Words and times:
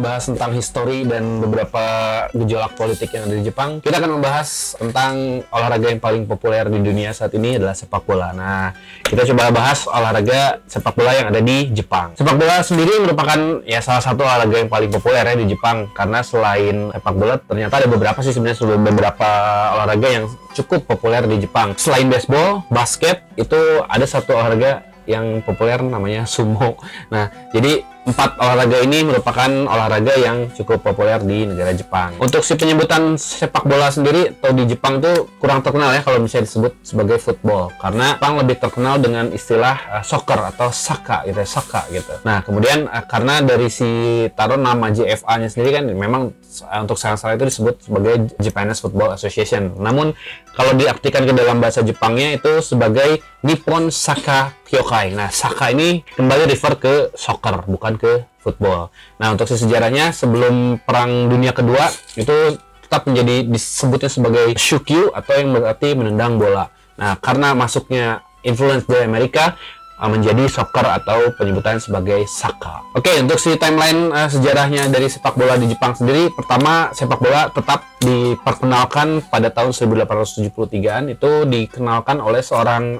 membahas 0.00 0.32
tentang 0.32 0.56
histori 0.56 1.04
dan 1.04 1.44
beberapa 1.44 1.84
gejolak 2.32 2.72
politik 2.72 3.12
yang 3.12 3.28
ada 3.28 3.36
di 3.36 3.44
Jepang, 3.44 3.84
kita 3.84 4.00
akan 4.00 4.16
membahas 4.16 4.72
tentang 4.80 5.44
olahraga 5.52 5.92
yang 5.92 6.00
paling 6.00 6.24
populer 6.24 6.64
di 6.72 6.80
dunia 6.80 7.12
saat 7.12 7.36
ini 7.36 7.60
adalah 7.60 7.76
sepak 7.76 8.08
bola. 8.08 8.32
Nah, 8.32 8.72
kita 9.04 9.28
coba 9.28 9.52
bahas 9.52 9.84
olahraga 9.84 10.64
sepak 10.64 10.96
bola 10.96 11.12
yang 11.12 11.28
ada 11.28 11.44
di 11.44 11.68
Jepang. 11.76 12.16
Sepak 12.16 12.32
bola 12.40 12.64
sendiri 12.64 12.96
merupakan 13.04 13.60
ya 13.68 13.84
salah 13.84 14.00
satu 14.00 14.24
olahraga 14.24 14.56
yang 14.56 14.72
paling 14.72 14.88
populer 14.88 15.20
ya 15.20 15.36
di 15.36 15.46
Jepang 15.52 15.92
karena 15.92 16.24
selain 16.24 16.88
sepak 16.96 17.14
bola 17.14 17.36
ternyata 17.36 17.84
ada 17.84 17.88
beberapa 17.92 18.18
sih 18.24 18.32
sebenarnya 18.32 18.80
beberapa 18.80 19.30
olahraga 19.76 20.08
yang 20.08 20.24
cukup 20.56 20.88
populer 20.88 21.28
di 21.28 21.44
Jepang. 21.44 21.76
Selain 21.76 22.08
baseball, 22.08 22.64
basket 22.72 23.20
itu 23.36 23.84
ada 23.84 24.08
satu 24.08 24.32
olahraga 24.32 24.88
yang 25.04 25.42
populer 25.42 25.82
namanya 25.82 26.24
sumo. 26.24 26.78
Nah, 27.10 27.28
jadi 27.50 27.82
empat 28.00 28.40
olahraga 28.40 28.80
ini 28.80 29.04
merupakan 29.04 29.50
olahraga 29.68 30.16
yang 30.16 30.48
cukup 30.56 30.80
populer 30.80 31.20
di 31.20 31.44
negara 31.44 31.76
Jepang. 31.76 32.16
Untuk 32.16 32.40
si 32.40 32.56
penyebutan 32.56 33.20
sepak 33.20 33.68
bola 33.68 33.92
sendiri 33.92 34.32
atau 34.32 34.56
di 34.56 34.64
Jepang 34.64 35.04
tuh 35.04 35.28
kurang 35.36 35.60
terkenal 35.60 35.92
ya 35.92 36.00
kalau 36.00 36.24
bisa 36.24 36.40
disebut 36.40 36.80
sebagai 36.80 37.20
football 37.20 37.68
karena 37.76 38.16
Jepang 38.16 38.36
lebih 38.40 38.56
terkenal 38.56 38.96
dengan 38.96 39.28
istilah 39.30 40.00
uh, 40.00 40.04
soccer 40.04 40.40
atau 40.40 40.72
saka 40.72 41.28
gitu 41.28 41.44
ya, 41.44 41.48
saka 41.48 41.84
gitu. 41.92 42.14
Nah, 42.24 42.40
kemudian 42.40 42.88
uh, 42.88 43.04
karena 43.04 43.44
dari 43.44 43.68
si 43.68 43.88
taruh 44.32 44.56
nama 44.56 44.88
JFA-nya 44.88 45.52
sendiri 45.52 45.70
kan 45.76 45.84
memang 45.92 46.32
uh, 46.32 46.80
untuk 46.80 46.96
sekarang 46.96 47.36
itu 47.36 47.46
disebut 47.52 47.74
sebagai 47.84 48.14
Japanese 48.40 48.80
Football 48.80 49.12
Association. 49.14 49.76
Namun 49.76 50.16
kalau 50.56 50.72
diartikan 50.74 51.28
ke 51.28 51.32
dalam 51.36 51.60
bahasa 51.60 51.84
Jepangnya 51.84 52.36
itu 52.36 52.64
sebagai 52.64 53.22
Nippon 53.40 53.88
Saka 53.88 54.52
Kyokai. 54.68 55.16
Nah, 55.16 55.32
saka 55.32 55.72
ini 55.72 56.04
kembali 56.04 56.50
refer 56.50 56.76
ke 56.76 56.94
soccer 57.16 57.64
bukan 57.64 57.96
ke 57.96 58.28
football. 58.40 58.92
Nah, 59.20 59.32
untuk 59.32 59.48
sejarahnya 59.48 60.12
sebelum 60.12 60.80
Perang 60.80 61.28
Dunia 61.28 61.56
Kedua 61.56 61.88
itu 62.16 62.56
tetap 62.84 63.06
menjadi 63.06 63.46
disebutnya 63.46 64.10
sebagai 64.10 64.46
shukyu 64.58 65.14
atau 65.14 65.32
yang 65.38 65.54
berarti 65.54 65.94
menendang 65.94 66.36
bola. 66.36 66.68
Nah, 67.00 67.16
karena 67.16 67.56
masuknya 67.56 68.20
influence 68.44 68.84
dari 68.84 69.08
Amerika, 69.08 69.56
Uh, 70.00 70.08
menjadi 70.08 70.48
soccer 70.48 70.80
atau 70.88 71.28
penyebutan 71.36 71.76
sebagai 71.76 72.24
saka. 72.24 72.80
Oke, 72.96 73.12
okay, 73.12 73.16
untuk 73.20 73.36
si 73.36 73.52
timeline 73.60 74.08
uh, 74.08 74.32
sejarahnya 74.32 74.88
dari 74.88 75.12
sepak 75.12 75.36
bola 75.36 75.60
di 75.60 75.68
Jepang 75.68 75.92
sendiri, 75.92 76.32
pertama 76.32 76.88
sepak 76.96 77.20
bola 77.20 77.52
tetap 77.52 77.84
diperkenalkan 78.00 79.20
pada 79.28 79.52
tahun 79.52 79.76
1873-an 79.76 81.12
itu 81.12 81.44
dikenalkan 81.44 82.16
oleh 82.16 82.40
seorang 82.40 82.96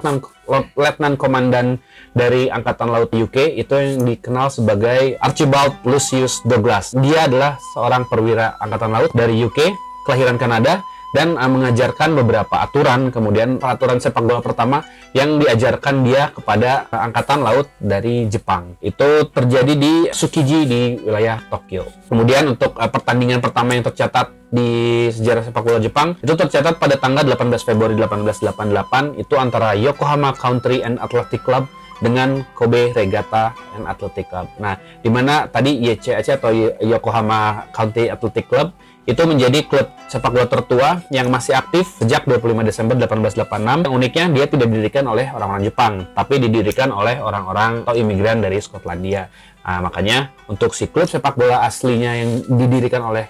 letnan 0.77 1.17
komandan 1.17 1.81
dari 2.13 2.53
angkatan 2.53 2.93
laut 2.93 3.09
UK 3.09 3.57
itu 3.57 3.73
yang 3.73 4.05
dikenal 4.05 4.53
sebagai 4.53 5.17
Archibald 5.25 5.81
Lucius 5.89 6.45
Douglas. 6.45 6.93
Dia 7.01 7.25
adalah 7.25 7.57
seorang 7.73 8.05
perwira 8.05 8.61
angkatan 8.61 8.93
laut 8.93 9.09
dari 9.17 9.41
UK, 9.41 9.73
kelahiran 10.05 10.37
Kanada 10.37 10.85
dan 11.11 11.35
uh, 11.35 11.49
mengajarkan 11.51 12.15
beberapa 12.15 12.63
aturan. 12.63 13.11
Kemudian 13.11 13.59
peraturan 13.59 13.99
sepak 13.99 14.23
bola 14.23 14.39
pertama 14.39 14.83
yang 15.11 15.39
diajarkan 15.39 16.07
dia 16.07 16.31
kepada 16.31 16.87
angkatan 16.91 17.43
laut 17.43 17.67
dari 17.79 18.27
Jepang. 18.31 18.79
Itu 18.79 19.27
terjadi 19.31 19.73
di 19.75 19.93
Tsukiji 20.11 20.59
di 20.67 20.81
wilayah 21.03 21.43
Tokyo. 21.51 21.87
Kemudian 22.07 22.55
untuk 22.55 22.75
uh, 22.79 22.89
pertandingan 22.89 23.39
pertama 23.43 23.75
yang 23.75 23.83
tercatat 23.83 24.31
di 24.51 25.07
sejarah 25.07 25.47
sepak 25.47 25.63
bola 25.63 25.79
Jepang 25.79 26.19
itu 26.19 26.35
tercatat 26.35 26.75
pada 26.75 26.99
tanggal 26.99 27.23
18 27.23 27.55
Februari 27.63 27.95
1888 27.95 29.23
itu 29.23 29.39
antara 29.39 29.71
Yokohama 29.79 30.35
Country 30.35 30.83
and 30.83 30.99
Athletic 30.99 31.39
Club 31.47 31.71
dengan 32.03 32.43
Kobe 32.57 32.91
Regatta 32.91 33.53
and 33.77 33.85
Athletic 33.85 34.27
Club. 34.27 34.49
Nah, 34.57 34.75
di 34.99 35.07
mana 35.07 35.47
tadi 35.47 35.77
YCAC 35.79 36.41
atau 36.41 36.51
Yokohama 36.81 37.69
County 37.71 38.09
Athletic 38.09 38.49
Club 38.49 38.73
itu 39.01 39.21
menjadi 39.25 39.65
klub 39.65 39.89
sepak 40.05 40.29
bola 40.29 40.45
tertua 40.45 41.01
yang 41.09 41.33
masih 41.33 41.57
aktif 41.57 41.97
sejak 41.97 42.29
25 42.29 42.61
Desember 42.61 42.93
1886. 42.93 43.89
Yang 43.89 43.93
uniknya 43.97 44.25
dia 44.29 44.45
tidak 44.45 44.67
didirikan 44.69 45.05
oleh 45.09 45.25
orang-orang 45.33 45.63
Jepang, 45.65 45.93
tapi 46.13 46.37
didirikan 46.37 46.93
oleh 46.93 47.17
orang-orang 47.17 47.81
atau 47.81 47.97
imigran 47.97 48.45
dari 48.45 48.61
Skotlandia. 48.61 49.25
Nah, 49.65 49.81
makanya 49.89 50.29
untuk 50.45 50.77
si 50.77 50.85
klub 50.85 51.09
sepak 51.09 51.33
bola 51.33 51.65
aslinya 51.65 52.13
yang 52.13 52.29
didirikan 52.45 53.01
oleh 53.01 53.25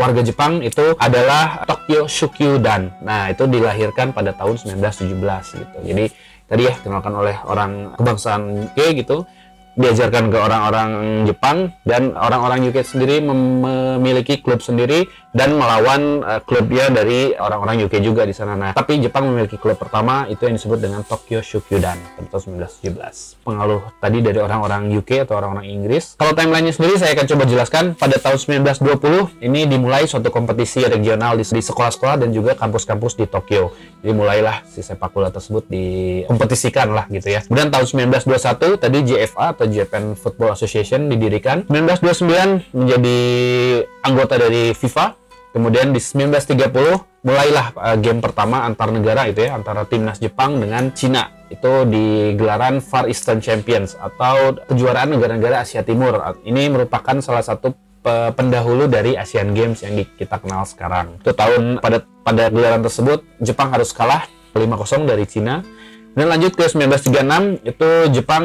warga 0.00 0.24
Jepang 0.24 0.64
itu 0.64 0.96
adalah 0.96 1.68
Tokyo 1.68 2.08
Dan. 2.56 2.88
Nah, 3.04 3.28
itu 3.28 3.44
dilahirkan 3.44 4.16
pada 4.16 4.32
tahun 4.32 4.56
1917 4.56 5.60
gitu. 5.60 5.78
Jadi 5.84 6.04
tadi 6.48 6.62
ya 6.64 6.72
dikenalkan 6.80 7.12
oleh 7.12 7.36
orang 7.44 7.92
kebangsaan 8.00 8.72
UK 8.72 9.04
gitu 9.04 9.28
diajarkan 9.78 10.30
ke 10.30 10.38
orang-orang 10.38 10.90
Jepang 11.26 11.70
dan 11.86 12.14
orang-orang 12.18 12.66
UK 12.70 12.82
sendiri 12.82 13.22
memiliki 13.22 14.42
klub 14.42 14.58
sendiri 14.64 15.06
dan 15.30 15.54
melawan 15.54 16.26
uh, 16.26 16.42
klubnya 16.42 16.90
dari 16.90 17.38
orang-orang 17.38 17.86
UK 17.86 18.02
juga 18.02 18.26
di 18.26 18.34
sana. 18.34 18.58
Nah, 18.58 18.70
tapi 18.74 18.98
Jepang 18.98 19.30
memiliki 19.30 19.54
klub 19.54 19.78
pertama 19.78 20.26
itu 20.26 20.42
yang 20.42 20.58
disebut 20.58 20.78
dengan 20.82 21.06
Tokyo 21.06 21.38
Shukyudan 21.38 21.94
pada 22.18 22.26
tahun 22.34 22.66
1917. 22.66 23.46
Pengaruh 23.46 23.82
tadi 24.02 24.18
dari 24.18 24.38
orang-orang 24.42 24.90
UK 24.90 25.22
atau 25.22 25.38
orang-orang 25.38 25.70
Inggris. 25.70 26.18
Kalau 26.18 26.34
timelinenya 26.34 26.74
sendiri 26.74 26.98
saya 26.98 27.14
akan 27.14 27.26
coba 27.30 27.44
jelaskan. 27.46 27.84
Pada 27.94 28.18
tahun 28.18 28.38
1920 28.66 29.46
ini 29.46 29.70
dimulai 29.70 30.10
suatu 30.10 30.34
kompetisi 30.34 30.82
regional 30.82 31.38
di 31.38 31.46
sekolah-sekolah 31.46 32.26
dan 32.26 32.34
juga 32.34 32.58
kampus-kampus 32.58 33.14
di 33.14 33.30
Tokyo. 33.30 33.70
Jadi 34.02 34.12
mulailah 34.16 34.66
si 34.66 34.82
sepak 34.82 35.14
bola 35.14 35.30
tersebut 35.30 35.68
dikompetisikan 35.70 36.90
lah 36.90 37.06
gitu 37.06 37.30
ya. 37.30 37.44
Kemudian 37.46 37.70
tahun 37.70 38.10
1921 38.10 38.82
tadi 38.82 38.98
JFA 39.06 39.59
atau 39.60 39.68
Japan 39.68 40.16
Football 40.16 40.56
Association 40.56 41.12
didirikan. 41.12 41.68
1929 41.68 42.72
menjadi 42.72 43.18
anggota 44.00 44.40
dari 44.40 44.72
FIFA 44.72 45.20
Kemudian 45.50 45.90
di 45.90 45.98
1930 45.98 47.26
mulailah 47.26 47.74
uh, 47.74 47.96
game 47.98 48.22
pertama 48.22 48.62
antar 48.62 48.94
negara 48.94 49.26
itu 49.26 49.42
ya 49.42 49.58
antara 49.58 49.82
timnas 49.82 50.22
Jepang 50.22 50.62
dengan 50.62 50.94
Cina 50.94 51.26
itu 51.50 51.84
di 51.90 52.38
gelaran 52.38 52.78
Far 52.78 53.10
Eastern 53.10 53.42
Champions 53.42 53.98
atau 53.98 54.54
kejuaraan 54.70 55.10
negara-negara 55.10 55.66
Asia 55.66 55.82
Timur. 55.82 56.22
Ini 56.46 56.70
merupakan 56.70 57.18
salah 57.18 57.42
satu 57.42 57.74
pendahulu 58.32 58.86
dari 58.86 59.18
Asian 59.18 59.52
Games 59.52 59.82
yang 59.82 59.98
kita 60.16 60.38
kenal 60.38 60.62
sekarang. 60.64 61.18
Itu 61.18 61.34
tahun 61.34 61.82
pada 61.82 62.06
pada 62.22 62.48
gelaran 62.48 62.80
tersebut 62.86 63.26
Jepang 63.42 63.74
harus 63.74 63.90
kalah 63.90 64.24
5-0 64.54 65.10
dari 65.10 65.26
Cina 65.26 65.66
dan 66.10 66.26
lanjut 66.26 66.58
ke 66.58 66.66
1936 66.66 67.62
itu 67.62 67.88
Jepang 68.10 68.44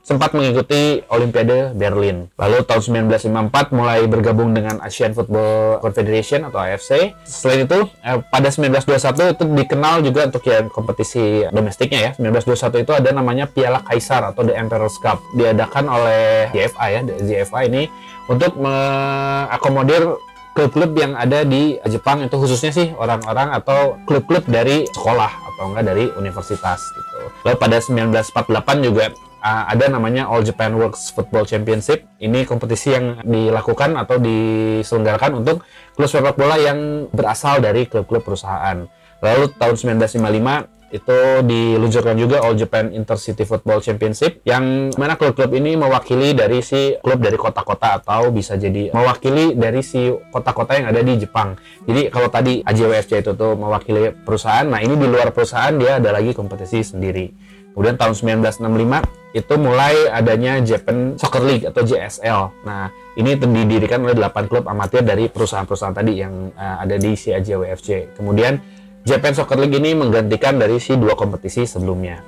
sempat 0.00 0.32
mengikuti 0.32 1.04
Olimpiade 1.12 1.76
Berlin. 1.76 2.32
Lalu 2.40 2.64
tahun 2.64 3.04
1954 3.12 3.76
mulai 3.76 4.08
bergabung 4.08 4.56
dengan 4.56 4.80
Asian 4.80 5.12
Football 5.12 5.84
Confederation 5.84 6.48
atau 6.48 6.64
AFC. 6.64 7.12
Selain 7.28 7.68
itu 7.68 7.84
eh, 8.00 8.18
pada 8.24 8.48
1921 8.48 9.36
itu 9.36 9.44
dikenal 9.44 10.00
juga 10.00 10.32
untuk 10.32 10.42
ya 10.48 10.64
kompetisi 10.72 11.44
domestiknya 11.52 12.00
ya. 12.00 12.10
1921 12.16 12.84
itu 12.88 12.92
ada 12.96 13.10
namanya 13.12 13.44
Piala 13.52 13.84
Kaisar 13.84 14.24
atau 14.32 14.40
The 14.40 14.56
Emperor's 14.56 14.96
Cup 14.96 15.20
diadakan 15.36 15.84
oleh 15.92 16.48
JFA 16.56 16.86
ya, 16.88 17.00
JFA 17.04 17.68
ini 17.68 17.92
untuk 18.32 18.56
mengakomodir 18.56 20.16
klub-klub 20.54 20.94
yang 20.96 21.18
ada 21.18 21.42
di 21.42 21.76
Jepang 21.90 22.22
itu 22.22 22.38
khususnya 22.38 22.70
sih 22.70 22.94
orang-orang 22.94 23.52
atau 23.52 23.98
klub-klub 24.06 24.46
dari 24.46 24.86
sekolah 24.86 25.43
atau 25.54 25.70
enggak 25.70 25.84
dari 25.86 26.04
universitas 26.18 26.90
gitu. 26.90 27.18
Lalu 27.46 27.56
pada 27.56 27.78
1948 27.78 28.86
juga 28.86 29.14
uh, 29.44 29.64
ada 29.70 29.84
namanya 29.86 30.26
All 30.26 30.42
Japan 30.42 30.74
Works 30.74 31.12
Football 31.14 31.46
Championship. 31.46 32.08
Ini 32.18 32.48
kompetisi 32.48 32.96
yang 32.96 33.22
dilakukan 33.22 33.94
atau 33.94 34.18
diselenggarakan 34.18 35.44
untuk 35.44 35.62
klub 35.94 36.10
sepak 36.10 36.34
bola 36.34 36.58
yang 36.58 37.06
berasal 37.12 37.60
dari 37.62 37.86
klub-klub 37.86 38.24
perusahaan. 38.24 38.88
Lalu 39.22 39.56
tahun 39.56 40.00
1955 40.02 40.73
itu 40.94 41.18
diluncurkan 41.42 42.14
juga 42.14 42.38
All 42.46 42.54
Japan 42.54 42.94
Intercity 42.94 43.42
Football 43.42 43.82
Championship 43.82 44.46
yang 44.46 44.94
mana 44.94 45.18
klub-klub 45.18 45.50
ini 45.58 45.74
mewakili 45.74 46.38
dari 46.38 46.62
si 46.62 46.94
klub 47.02 47.18
dari 47.18 47.34
kota-kota 47.34 47.98
atau 47.98 48.30
bisa 48.30 48.54
jadi 48.54 48.94
mewakili 48.94 49.58
dari 49.58 49.82
si 49.82 50.14
kota-kota 50.30 50.78
yang 50.78 50.94
ada 50.94 51.02
di 51.02 51.18
Jepang. 51.18 51.58
Jadi 51.82 52.14
kalau 52.14 52.30
tadi 52.30 52.62
AJWFC 52.62 53.26
itu 53.26 53.34
tuh 53.34 53.58
mewakili 53.58 54.14
perusahaan, 54.14 54.62
nah 54.62 54.78
ini 54.78 54.94
di 54.94 55.10
luar 55.10 55.34
perusahaan 55.34 55.74
dia 55.74 55.98
ada 55.98 56.14
lagi 56.14 56.30
kompetisi 56.30 56.86
sendiri. 56.86 57.26
Kemudian 57.74 57.98
tahun 57.98 58.14
1965 58.38 59.34
itu 59.34 59.54
mulai 59.58 60.06
adanya 60.06 60.62
Japan 60.62 61.18
Soccer 61.18 61.42
League 61.42 61.66
atau 61.66 61.82
JSL. 61.82 62.62
Nah, 62.62 62.86
ini 63.18 63.34
didirikan 63.34 63.98
oleh 64.06 64.14
8 64.14 64.46
klub 64.46 64.70
amatir 64.70 65.02
dari 65.02 65.26
perusahaan-perusahaan 65.26 65.90
tadi 65.90 66.22
yang 66.22 66.54
uh, 66.54 66.86
ada 66.86 66.94
di 66.94 67.18
si 67.18 67.34
AJWFC. 67.34 68.14
Kemudian 68.14 68.62
Japan 69.04 69.36
Soccer 69.36 69.60
League 69.60 69.76
ini 69.76 69.92
menggantikan 69.92 70.56
dari 70.56 70.80
si 70.80 70.96
dua 70.96 71.12
kompetisi 71.12 71.68
sebelumnya. 71.68 72.24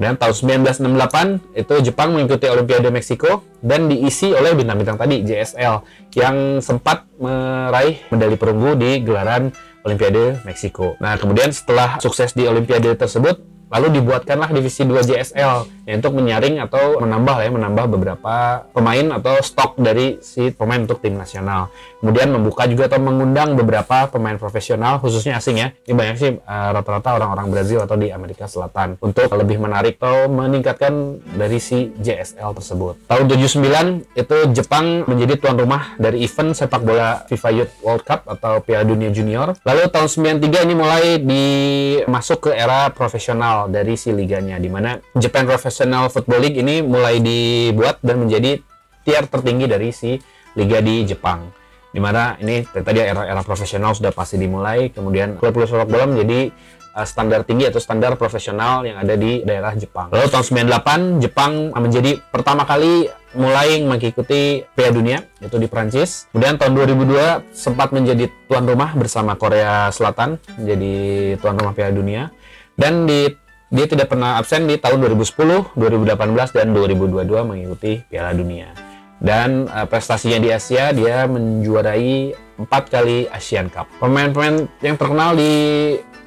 Dan 0.00 0.16
tahun 0.16 0.62
1968 0.64 1.60
itu 1.60 1.74
Jepang 1.92 2.16
mengikuti 2.16 2.48
Olimpiade 2.48 2.88
Meksiko 2.88 3.44
dan 3.60 3.90
diisi 3.90 4.32
oleh 4.32 4.56
bintang-bintang 4.56 4.96
tadi 4.96 5.20
JSL 5.26 5.84
yang 6.16 6.62
sempat 6.64 7.04
meraih 7.20 8.00
medali 8.08 8.38
perunggu 8.38 8.80
di 8.80 9.04
gelaran 9.04 9.52
Olimpiade 9.84 10.40
Meksiko. 10.46 10.96
Nah, 11.02 11.20
kemudian 11.20 11.52
setelah 11.52 12.00
sukses 12.00 12.32
di 12.32 12.48
Olimpiade 12.48 12.96
tersebut, 12.96 13.49
lalu 13.70 14.02
dibuatkanlah 14.02 14.50
divisi 14.50 14.82
2 14.82 14.98
JSL 15.06 15.54
ya, 15.86 15.94
untuk 15.94 16.18
menyaring 16.18 16.58
atau 16.58 16.98
menambah 16.98 17.36
ya 17.38 17.50
menambah 17.54 17.84
beberapa 17.86 18.66
pemain 18.74 19.06
atau 19.14 19.38
stok 19.38 19.78
dari 19.78 20.18
si 20.18 20.50
pemain 20.50 20.82
untuk 20.82 20.98
tim 20.98 21.14
nasional. 21.14 21.70
Kemudian 22.02 22.34
membuka 22.34 22.66
juga 22.66 22.90
atau 22.90 22.98
mengundang 22.98 23.54
beberapa 23.54 24.10
pemain 24.10 24.34
profesional 24.36 24.98
khususnya 24.98 25.38
asing 25.38 25.62
ya. 25.62 25.68
Ini 25.86 25.94
banyak 25.94 26.16
sih 26.18 26.30
uh, 26.34 26.70
rata-rata 26.74 27.14
orang-orang 27.14 27.46
Brazil 27.52 27.86
atau 27.86 27.94
di 27.94 28.10
Amerika 28.10 28.50
Selatan 28.50 28.98
untuk 28.98 29.30
lebih 29.30 29.62
menarik 29.62 30.02
atau 30.02 30.26
meningkatkan 30.26 31.22
dari 31.36 31.62
si 31.62 31.94
JSL 32.00 32.50
tersebut. 32.56 33.06
Tahun 33.06 33.24
79 33.28 34.18
itu 34.18 34.36
Jepang 34.56 35.06
menjadi 35.06 35.38
tuan 35.38 35.56
rumah 35.60 35.94
dari 36.00 36.24
event 36.24 36.56
sepak 36.56 36.82
bola 36.82 37.22
FIFA 37.28 37.48
Youth 37.54 37.74
World 37.84 38.02
Cup 38.02 38.26
atau 38.26 38.64
Piala 38.64 38.88
Dunia 38.88 39.12
Junior. 39.12 39.54
Lalu 39.62 39.82
tahun 39.92 40.08
93 40.40 40.66
ini 40.66 40.74
mulai 40.74 41.04
dimasuk 41.20 42.48
ke 42.48 42.50
era 42.56 42.88
profesional 42.90 43.59
dari 43.66 43.98
si 43.98 44.14
liganya 44.14 44.56
di 44.56 44.70
mana 44.70 44.96
Japan 45.12 45.44
Professional 45.44 46.08
Football 46.08 46.46
League 46.46 46.58
ini 46.62 46.80
mulai 46.80 47.18
dibuat 47.18 48.00
dan 48.00 48.22
menjadi 48.22 48.62
tier 49.04 49.24
tertinggi 49.26 49.66
dari 49.66 49.90
si 49.90 50.16
liga 50.54 50.78
di 50.80 51.04
Jepang. 51.04 51.50
Di 51.90 51.98
mana 51.98 52.38
ini 52.38 52.62
tadi 52.62 53.02
era-era 53.02 53.42
profesional 53.42 53.98
sudah 53.98 54.14
pasti 54.14 54.38
dimulai, 54.38 54.94
kemudian 54.94 55.34
klub-klub 55.34 55.66
sepak 55.66 55.90
bola 55.90 56.06
menjadi 56.06 56.54
uh, 56.94 57.06
standar 57.06 57.42
tinggi 57.42 57.66
atau 57.66 57.82
standar 57.82 58.14
profesional 58.14 58.86
yang 58.86 58.98
ada 58.98 59.14
di 59.18 59.42
daerah 59.42 59.74
Jepang. 59.74 60.10
Lalu 60.14 60.30
tahun 60.30 60.70
98 60.70 61.24
Jepang 61.26 61.74
menjadi 61.74 62.22
pertama 62.30 62.62
kali 62.62 63.10
mulai 63.34 63.78
mengikuti 63.82 64.62
Piala 64.74 64.94
Dunia 64.94 65.18
itu 65.38 65.56
di 65.58 65.66
Prancis. 65.70 66.30
Kemudian 66.30 66.58
tahun 66.58 66.78
2002 66.78 67.54
sempat 67.54 67.94
menjadi 67.94 68.26
tuan 68.50 68.66
rumah 68.66 68.94
bersama 68.94 69.38
Korea 69.38 69.90
Selatan 69.94 70.38
menjadi 70.58 70.94
tuan 71.38 71.54
rumah 71.58 71.74
Piala 71.74 71.94
Dunia. 71.94 72.30
Dan 72.74 73.04
di 73.04 73.28
dia 73.70 73.86
tidak 73.86 74.10
pernah 74.10 74.34
absen 74.34 74.66
di 74.66 74.74
tahun 74.82 74.98
2010, 75.14 75.78
2018, 75.78 76.58
dan 76.58 76.66
2022 76.74 77.22
mengikuti 77.46 78.02
Piala 78.10 78.34
Dunia. 78.34 78.74
Dan 79.22 79.70
uh, 79.70 79.86
prestasinya 79.86 80.42
di 80.42 80.50
Asia, 80.50 80.90
dia 80.90 81.30
menjuarai 81.30 82.34
empat 82.58 82.90
kali 82.90 83.30
Asian 83.30 83.70
Cup. 83.70 83.86
Pemain-pemain 84.02 84.66
yang 84.82 84.98
terkenal 84.98 85.38
di 85.38 85.52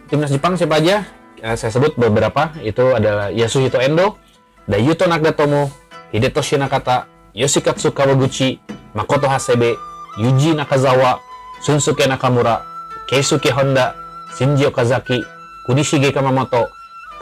timnas 0.07 0.31
Jepang 0.31 0.55
siapa 0.55 0.79
aja? 0.79 1.03
Uh, 1.43 1.59
saya 1.59 1.75
sebut 1.75 1.99
beberapa. 1.99 2.55
Itu 2.63 2.95
adalah 2.95 3.27
Yasuhito 3.27 3.75
Endo, 3.83 4.15
Dayuto 4.63 5.03
Nagatomo, 5.03 5.67
Hidetoshi 6.15 6.55
Nakata, 6.55 7.11
Yoshikatsu 7.35 7.91
Kawaguchi, 7.91 8.63
Makoto 8.95 9.27
Hasebe, 9.27 9.75
Yuji 10.15 10.55
Nakazawa, 10.55 11.19
Shunsuke 11.59 12.07
Nakamura, 12.07 12.63
Keisuke 13.09 13.51
Honda, 13.51 13.97
Shinji 14.37 14.63
Okazaki, 14.63 15.19
Kunishige 15.67 16.13
Kamamoto, 16.13 16.69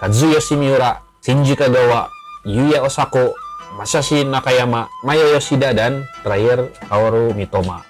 Kazuyoshi 0.01 0.57
Miura, 0.57 0.97
Shinji 1.21 1.53
Kagawa, 1.53 2.09
Yuya 2.41 2.81
Osako, 2.81 3.37
Masashi 3.77 4.25
Nakayama, 4.25 4.89
Maya 5.05 5.29
Yoshida, 5.37 5.77
dan 5.77 6.09
terakhir 6.25 6.73
Kaoru 6.89 7.37
Mitoma. 7.37 7.85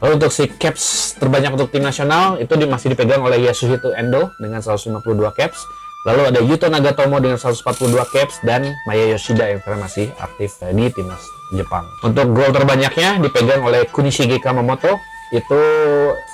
Lalu 0.00 0.16
untuk 0.16 0.32
si 0.32 0.48
caps 0.48 1.12
terbanyak 1.20 1.52
untuk 1.52 1.68
tim 1.68 1.84
nasional 1.84 2.40
itu 2.40 2.56
masih 2.64 2.96
dipegang 2.96 3.20
oleh 3.20 3.44
Yasuhito 3.44 3.92
Endo 3.92 4.32
dengan 4.40 4.64
152 4.64 5.04
caps. 5.36 5.68
Lalu 6.08 6.22
ada 6.32 6.40
Yuto 6.40 6.72
Nagatomo 6.72 7.20
dengan 7.20 7.36
142 7.36 7.92
caps 8.16 8.40
dan 8.40 8.64
Maya 8.88 9.12
Yoshida 9.12 9.52
yang 9.52 9.60
masih 9.76 10.08
aktif 10.16 10.56
di 10.64 10.88
timnas 10.96 11.20
Jepang. 11.52 11.84
Untuk 12.00 12.32
gol 12.32 12.56
terbanyaknya 12.56 13.20
dipegang 13.20 13.60
oleh 13.60 13.84
Kunishige 13.92 14.40
Kamamoto 14.40 14.96
itu 15.28 15.60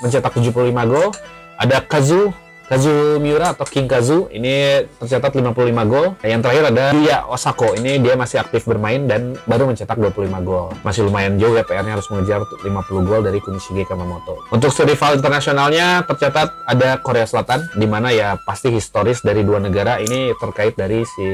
mencetak 0.06 0.38
75 0.38 0.70
gol. 0.86 1.10
Ada 1.58 1.82
Kazu 1.82 2.30
Kazu 2.72 3.20
Miura 3.20 3.52
atau 3.52 3.68
King 3.68 3.84
Kazu 3.84 4.32
ini 4.32 4.80
tercatat 4.96 5.36
55 5.36 5.92
gol. 5.92 6.16
Yang 6.24 6.40
terakhir 6.40 6.64
ada 6.72 6.84
Yuya 6.96 7.28
Osako. 7.28 7.76
Ini 7.76 8.00
dia 8.00 8.16
masih 8.16 8.40
aktif 8.40 8.64
bermain 8.64 9.04
dan 9.04 9.36
baru 9.44 9.68
mencetak 9.68 10.00
25 10.00 10.40
gol. 10.40 10.72
Masih 10.80 11.04
lumayan 11.04 11.36
jauh 11.36 11.52
ya 11.52 11.68
PR-nya 11.68 12.00
harus 12.00 12.08
mengejar 12.08 12.40
50 12.40 12.64
gol 13.04 13.20
dari 13.20 13.44
Kunishige 13.44 13.84
Kamamoto. 13.84 14.40
Untuk 14.48 14.72
rival 14.88 15.20
internasionalnya 15.20 16.00
tercatat 16.08 16.48
ada 16.64 16.96
Korea 17.04 17.28
Selatan 17.28 17.68
di 17.76 17.84
mana 17.84 18.08
ya 18.08 18.40
pasti 18.40 18.72
historis 18.72 19.20
dari 19.20 19.44
dua 19.44 19.60
negara 19.60 20.00
ini 20.00 20.32
terkait 20.40 20.72
dari 20.72 21.04
si 21.04 21.28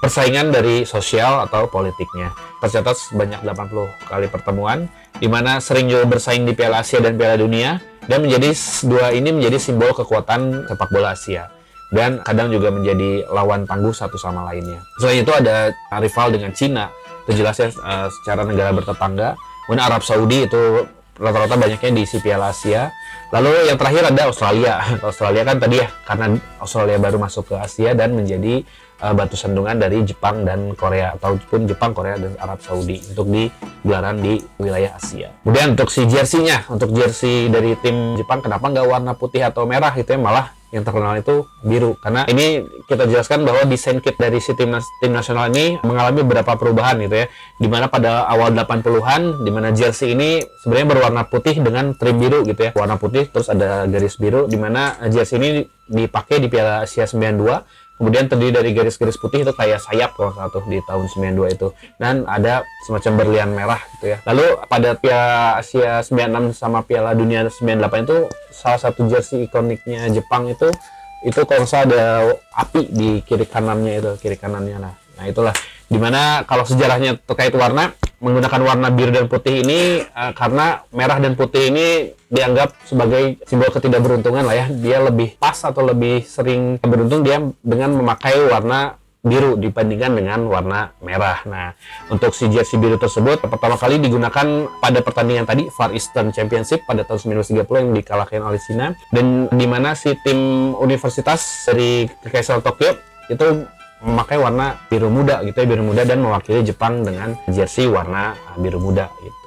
persaingan 0.00 0.48
dari 0.48 0.88
sosial 0.88 1.44
atau 1.44 1.68
politiknya. 1.68 2.32
Tercatat 2.64 2.96
sebanyak 2.96 3.44
80 3.44 4.08
kali 4.08 4.32
pertemuan 4.32 4.88
di 5.20 5.28
mana 5.28 5.60
sering 5.60 5.92
juga 5.92 6.08
bersaing 6.08 6.48
di 6.48 6.56
Piala 6.56 6.80
Asia 6.80 7.04
dan 7.04 7.20
Piala 7.20 7.36
Dunia 7.36 7.90
dan 8.10 8.26
menjadi 8.26 8.50
dua 8.90 9.14
ini 9.14 9.30
menjadi 9.30 9.62
simbol 9.62 9.94
kekuatan 9.94 10.66
sepak 10.66 10.90
bola 10.90 11.14
Asia 11.14 11.46
dan 11.94 12.22
kadang 12.22 12.50
juga 12.50 12.70
menjadi 12.70 13.26
lawan 13.30 13.66
tangguh 13.66 13.90
satu 13.90 14.14
sama 14.14 14.46
lainnya. 14.46 14.82
Selain 14.98 15.22
itu 15.22 15.32
ada 15.34 15.74
rival 15.98 16.30
dengan 16.30 16.50
Cina, 16.54 16.86
itu 17.26 17.42
jelasnya 17.42 17.74
uh, 17.82 18.06
secara 18.10 18.46
negara 18.46 18.70
bertetangga. 18.70 19.34
Kemudian 19.66 19.82
Arab 19.86 20.02
Saudi 20.06 20.46
itu 20.46 20.86
rata-rata 21.18 21.54
banyaknya 21.58 21.90
di 21.90 22.02
Piala 22.22 22.54
Asia. 22.54 22.90
Lalu 23.30 23.70
yang 23.70 23.78
terakhir 23.78 24.02
ada 24.06 24.22
Australia. 24.30 24.74
Australia 25.10 25.42
kan 25.42 25.56
tadi 25.58 25.76
ya 25.82 25.88
karena 26.06 26.26
Australia 26.62 26.96
baru 26.98 27.18
masuk 27.18 27.50
ke 27.50 27.54
Asia 27.58 27.90
dan 27.94 28.14
menjadi 28.14 28.62
uh, 29.00 29.14
batu 29.16 29.34
sandungan 29.34 29.80
dari 29.80 30.04
Jepang 30.04 30.44
dan 30.44 30.76
Korea 30.76 31.16
ataupun 31.16 31.66
Jepang, 31.66 31.96
Korea 31.96 32.16
dan 32.20 32.36
Arab 32.38 32.60
Saudi 32.60 33.00
untuk 33.10 33.26
di 33.32 33.48
gelaran 33.82 34.20
di 34.20 34.38
wilayah 34.60 34.96
Asia. 34.96 35.32
Kemudian 35.42 35.74
untuk 35.74 35.88
si 35.88 36.04
jersey-nya, 36.06 36.68
untuk 36.68 36.92
jersey 36.92 37.48
dari 37.48 37.74
tim 37.80 38.14
Jepang 38.20 38.44
kenapa 38.44 38.68
nggak 38.68 38.86
warna 38.86 39.12
putih 39.16 39.44
atau 39.44 39.64
merah? 39.64 39.92
Itu 39.96 40.14
ya 40.14 40.20
malah 40.20 40.60
yang 40.70 40.86
terkenal 40.86 41.18
itu 41.18 41.46
biru. 41.66 41.98
Karena 41.98 42.22
ini 42.30 42.62
kita 42.86 43.06
jelaskan 43.10 43.42
bahwa 43.42 43.66
desain 43.66 43.98
kit 43.98 44.14
dari 44.14 44.38
si 44.38 44.54
tim, 44.54 44.70
tim 45.02 45.12
nasional 45.12 45.50
ini 45.50 45.82
mengalami 45.82 46.22
beberapa 46.22 46.54
perubahan 46.54 47.02
gitu 47.02 47.26
ya. 47.26 47.26
Di 47.58 47.66
mana 47.66 47.90
pada 47.90 48.30
awal 48.30 48.54
80-an 48.54 49.42
di 49.42 49.50
mana 49.50 49.74
jersey 49.74 50.14
ini 50.14 50.38
sebenarnya 50.62 50.88
berwarna 50.94 51.22
putih 51.26 51.58
dengan 51.58 51.98
trim 51.98 52.22
biru 52.22 52.46
gitu 52.46 52.70
ya. 52.70 52.72
Warna 52.72 52.96
putih 52.96 53.26
terus 53.28 53.50
ada 53.50 53.84
garis 53.90 54.14
biru 54.16 54.46
di 54.46 54.56
mana 54.56 54.94
jersey 55.10 55.42
ini 55.42 55.50
dipakai 55.90 56.38
di 56.38 56.46
Piala 56.46 56.86
Asia 56.86 57.02
92 57.02 57.79
kemudian 58.00 58.32
terdiri 58.32 58.56
dari 58.56 58.72
garis-garis 58.72 59.20
putih 59.20 59.44
itu 59.44 59.52
kayak 59.52 59.76
sayap 59.84 60.16
kalau 60.16 60.32
satu 60.32 60.64
di 60.64 60.80
tahun 60.88 61.04
92 61.36 61.52
itu. 61.52 61.68
Dan 62.00 62.24
ada 62.24 62.64
semacam 62.88 63.12
berlian 63.20 63.52
merah 63.52 63.80
gitu 64.00 64.16
ya. 64.16 64.24
Lalu 64.24 64.56
pada 64.64 64.96
Piala 64.96 65.60
Asia 65.60 66.00
96 66.00 66.56
sama 66.56 66.80
Piala 66.80 67.12
Dunia 67.12 67.44
98 67.44 68.08
itu 68.08 68.16
salah 68.48 68.80
satu 68.80 69.04
jersey 69.04 69.44
ikoniknya 69.44 70.08
Jepang 70.08 70.48
itu 70.48 70.72
itu 71.20 71.40
kalau 71.44 71.68
ada 71.68 72.32
api 72.56 72.88
di 72.88 73.20
kiri 73.20 73.44
kanannya 73.44 74.00
itu 74.00 74.10
kiri 74.16 74.40
kanannya. 74.40 74.80
Nah 74.80 74.94
nah 75.20 75.24
itulah. 75.28 75.52
Di 75.84 76.00
mana 76.00 76.48
kalau 76.48 76.64
sejarahnya 76.64 77.20
terkait 77.28 77.52
warna 77.52 77.92
menggunakan 78.20 78.60
warna 78.60 78.88
biru 78.92 79.10
dan 79.10 79.26
putih 79.26 79.64
ini 79.64 80.04
uh, 80.12 80.32
karena 80.36 80.84
merah 80.92 81.18
dan 81.18 81.32
putih 81.34 81.72
ini 81.72 82.12
dianggap 82.30 82.76
sebagai 82.86 83.40
simbol 83.48 83.72
ketidakberuntungan 83.72 84.44
lah 84.44 84.54
ya. 84.54 84.66
Dia 84.68 85.02
lebih 85.02 85.40
pas 85.40 85.56
atau 85.56 85.82
lebih 85.82 86.22
sering 86.28 86.78
beruntung 86.78 87.24
dia 87.26 87.40
dengan 87.64 87.96
memakai 87.96 88.36
warna 88.46 89.00
biru 89.20 89.60
dibandingkan 89.60 90.16
dengan 90.16 90.48
warna 90.48 90.96
merah. 91.04 91.44
Nah, 91.44 91.76
untuk 92.08 92.32
si 92.32 92.48
jersey 92.48 92.80
biru 92.80 92.96
tersebut 92.96 93.44
pertama 93.44 93.76
kali 93.76 94.00
digunakan 94.00 94.68
pada 94.80 94.98
pertandingan 95.04 95.44
tadi 95.44 95.68
Far 95.76 95.92
Eastern 95.92 96.32
Championship 96.32 96.88
pada 96.88 97.04
tahun 97.04 97.44
1930 97.44 97.84
yang 97.84 97.92
dikalahkan 98.00 98.40
oleh 98.40 98.60
Cina 98.64 98.96
dan 99.12 99.48
di 99.52 99.66
mana 99.68 99.92
si 99.92 100.16
tim 100.24 100.72
universitas 100.80 101.68
dari 101.68 102.08
Kekaisaran 102.24 102.64
Tokyo 102.64 102.96
itu 103.28 103.68
memakai 104.00 104.40
warna 104.40 104.76
biru 104.88 105.08
muda 105.12 105.44
gitu 105.44 105.60
ya 105.60 105.66
biru 105.68 105.84
muda 105.84 106.02
dan 106.04 106.24
mewakili 106.24 106.64
Jepang 106.64 107.04
dengan 107.04 107.36
jersey 107.48 107.88
warna 107.88 108.36
biru 108.56 108.80
muda 108.80 109.08
gitu. 109.20 109.39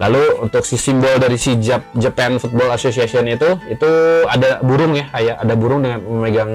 Lalu 0.00 0.48
untuk 0.48 0.64
si 0.64 0.80
simbol 0.80 1.20
dari 1.20 1.36
si 1.36 1.60
Japan 1.60 2.40
Football 2.40 2.72
Association 2.72 3.28
itu 3.28 3.60
itu 3.68 3.90
ada 4.24 4.64
burung 4.64 4.96
ya 4.96 5.12
kayak 5.12 5.36
ada 5.44 5.54
burung 5.54 5.84
dengan 5.84 6.00
memegang 6.00 6.52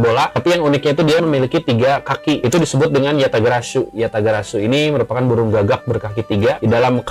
bola. 0.00 0.32
Tapi 0.32 0.56
yang 0.56 0.64
uniknya 0.64 0.96
itu 0.96 1.02
dia 1.04 1.18
memiliki 1.20 1.60
tiga 1.60 2.00
kaki. 2.00 2.40
Itu 2.40 2.56
disebut 2.56 2.88
dengan 2.88 3.20
Yatagarasu. 3.20 3.92
Yatagarasu 3.92 4.64
ini 4.64 4.88
merupakan 4.88 5.20
burung 5.28 5.52
gagak 5.52 5.84
berkaki 5.84 6.24
tiga. 6.24 6.56
Di 6.56 6.72
dalam 6.72 7.04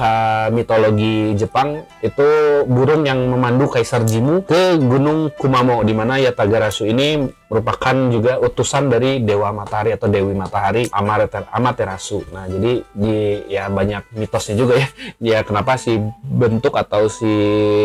mitologi 0.49 1.37
Jepang 1.37 1.85
itu 2.01 2.27
burung 2.65 3.05
yang 3.05 3.21
memandu 3.29 3.69
Kaisar 3.69 4.09
Jimu 4.09 4.41
ke 4.41 4.81
Gunung 4.81 5.37
Kumamo 5.37 5.85
di 5.85 5.93
mana 5.93 6.17
Yatagarasu 6.17 6.89
ini 6.89 7.29
merupakan 7.45 7.95
juga 8.09 8.41
utusan 8.41 8.89
dari 8.89 9.21
Dewa 9.21 9.53
Matahari 9.53 9.93
atau 9.93 10.09
Dewi 10.09 10.33
Matahari 10.33 10.89
Amaterasu. 10.89 12.33
Nah, 12.33 12.49
jadi 12.49 12.81
di 12.89 13.45
ya 13.45 13.69
banyak 13.69 14.17
mitosnya 14.17 14.57
juga 14.57 14.73
ya. 14.81 14.89
Ya 15.21 15.39
kenapa 15.45 15.74
si 15.75 15.99
bentuk 16.23 16.75
atau 16.75 17.07
si 17.07 17.29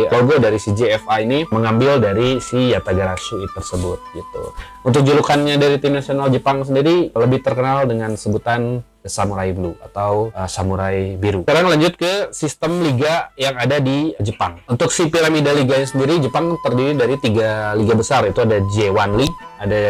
logo 0.09 0.39
dari 0.39 0.59
si 0.59 0.73
JFA 0.75 1.23
ini 1.23 1.47
mengambil 1.51 2.03
dari 2.03 2.39
si 2.43 2.75
Yatagarasu 2.75 3.47
tersebut 3.55 3.99
gitu. 4.17 4.43
Untuk 4.87 5.05
julukannya 5.05 5.61
dari 5.61 5.77
tim 5.77 5.93
nasional 5.95 6.33
Jepang 6.33 6.65
sendiri 6.65 7.13
lebih 7.13 7.45
terkenal 7.45 7.85
dengan 7.85 8.17
sebutan 8.17 8.83
Samurai 9.01 9.57
Blue 9.57 9.73
atau 9.81 10.29
uh, 10.37 10.45
Samurai 10.45 11.17
Biru. 11.17 11.49
Sekarang 11.49 11.73
lanjut 11.73 11.97
ke 11.97 12.29
sistem 12.37 12.85
liga 12.85 13.33
yang 13.41 13.57
ada 13.57 13.81
di 13.81 14.13
Jepang. 14.21 14.61
Untuk 14.69 14.93
si 14.93 15.09
piramida 15.09 15.57
liga 15.57 15.81
sendiri, 15.89 16.21
Jepang 16.21 16.61
terdiri 16.61 16.93
dari 16.93 17.17
tiga 17.17 17.73
liga 17.73 17.97
besar. 17.97 18.29
Itu 18.29 18.45
ada 18.45 18.61
J1 18.61 19.11
League, 19.17 19.37
ada 19.57 19.83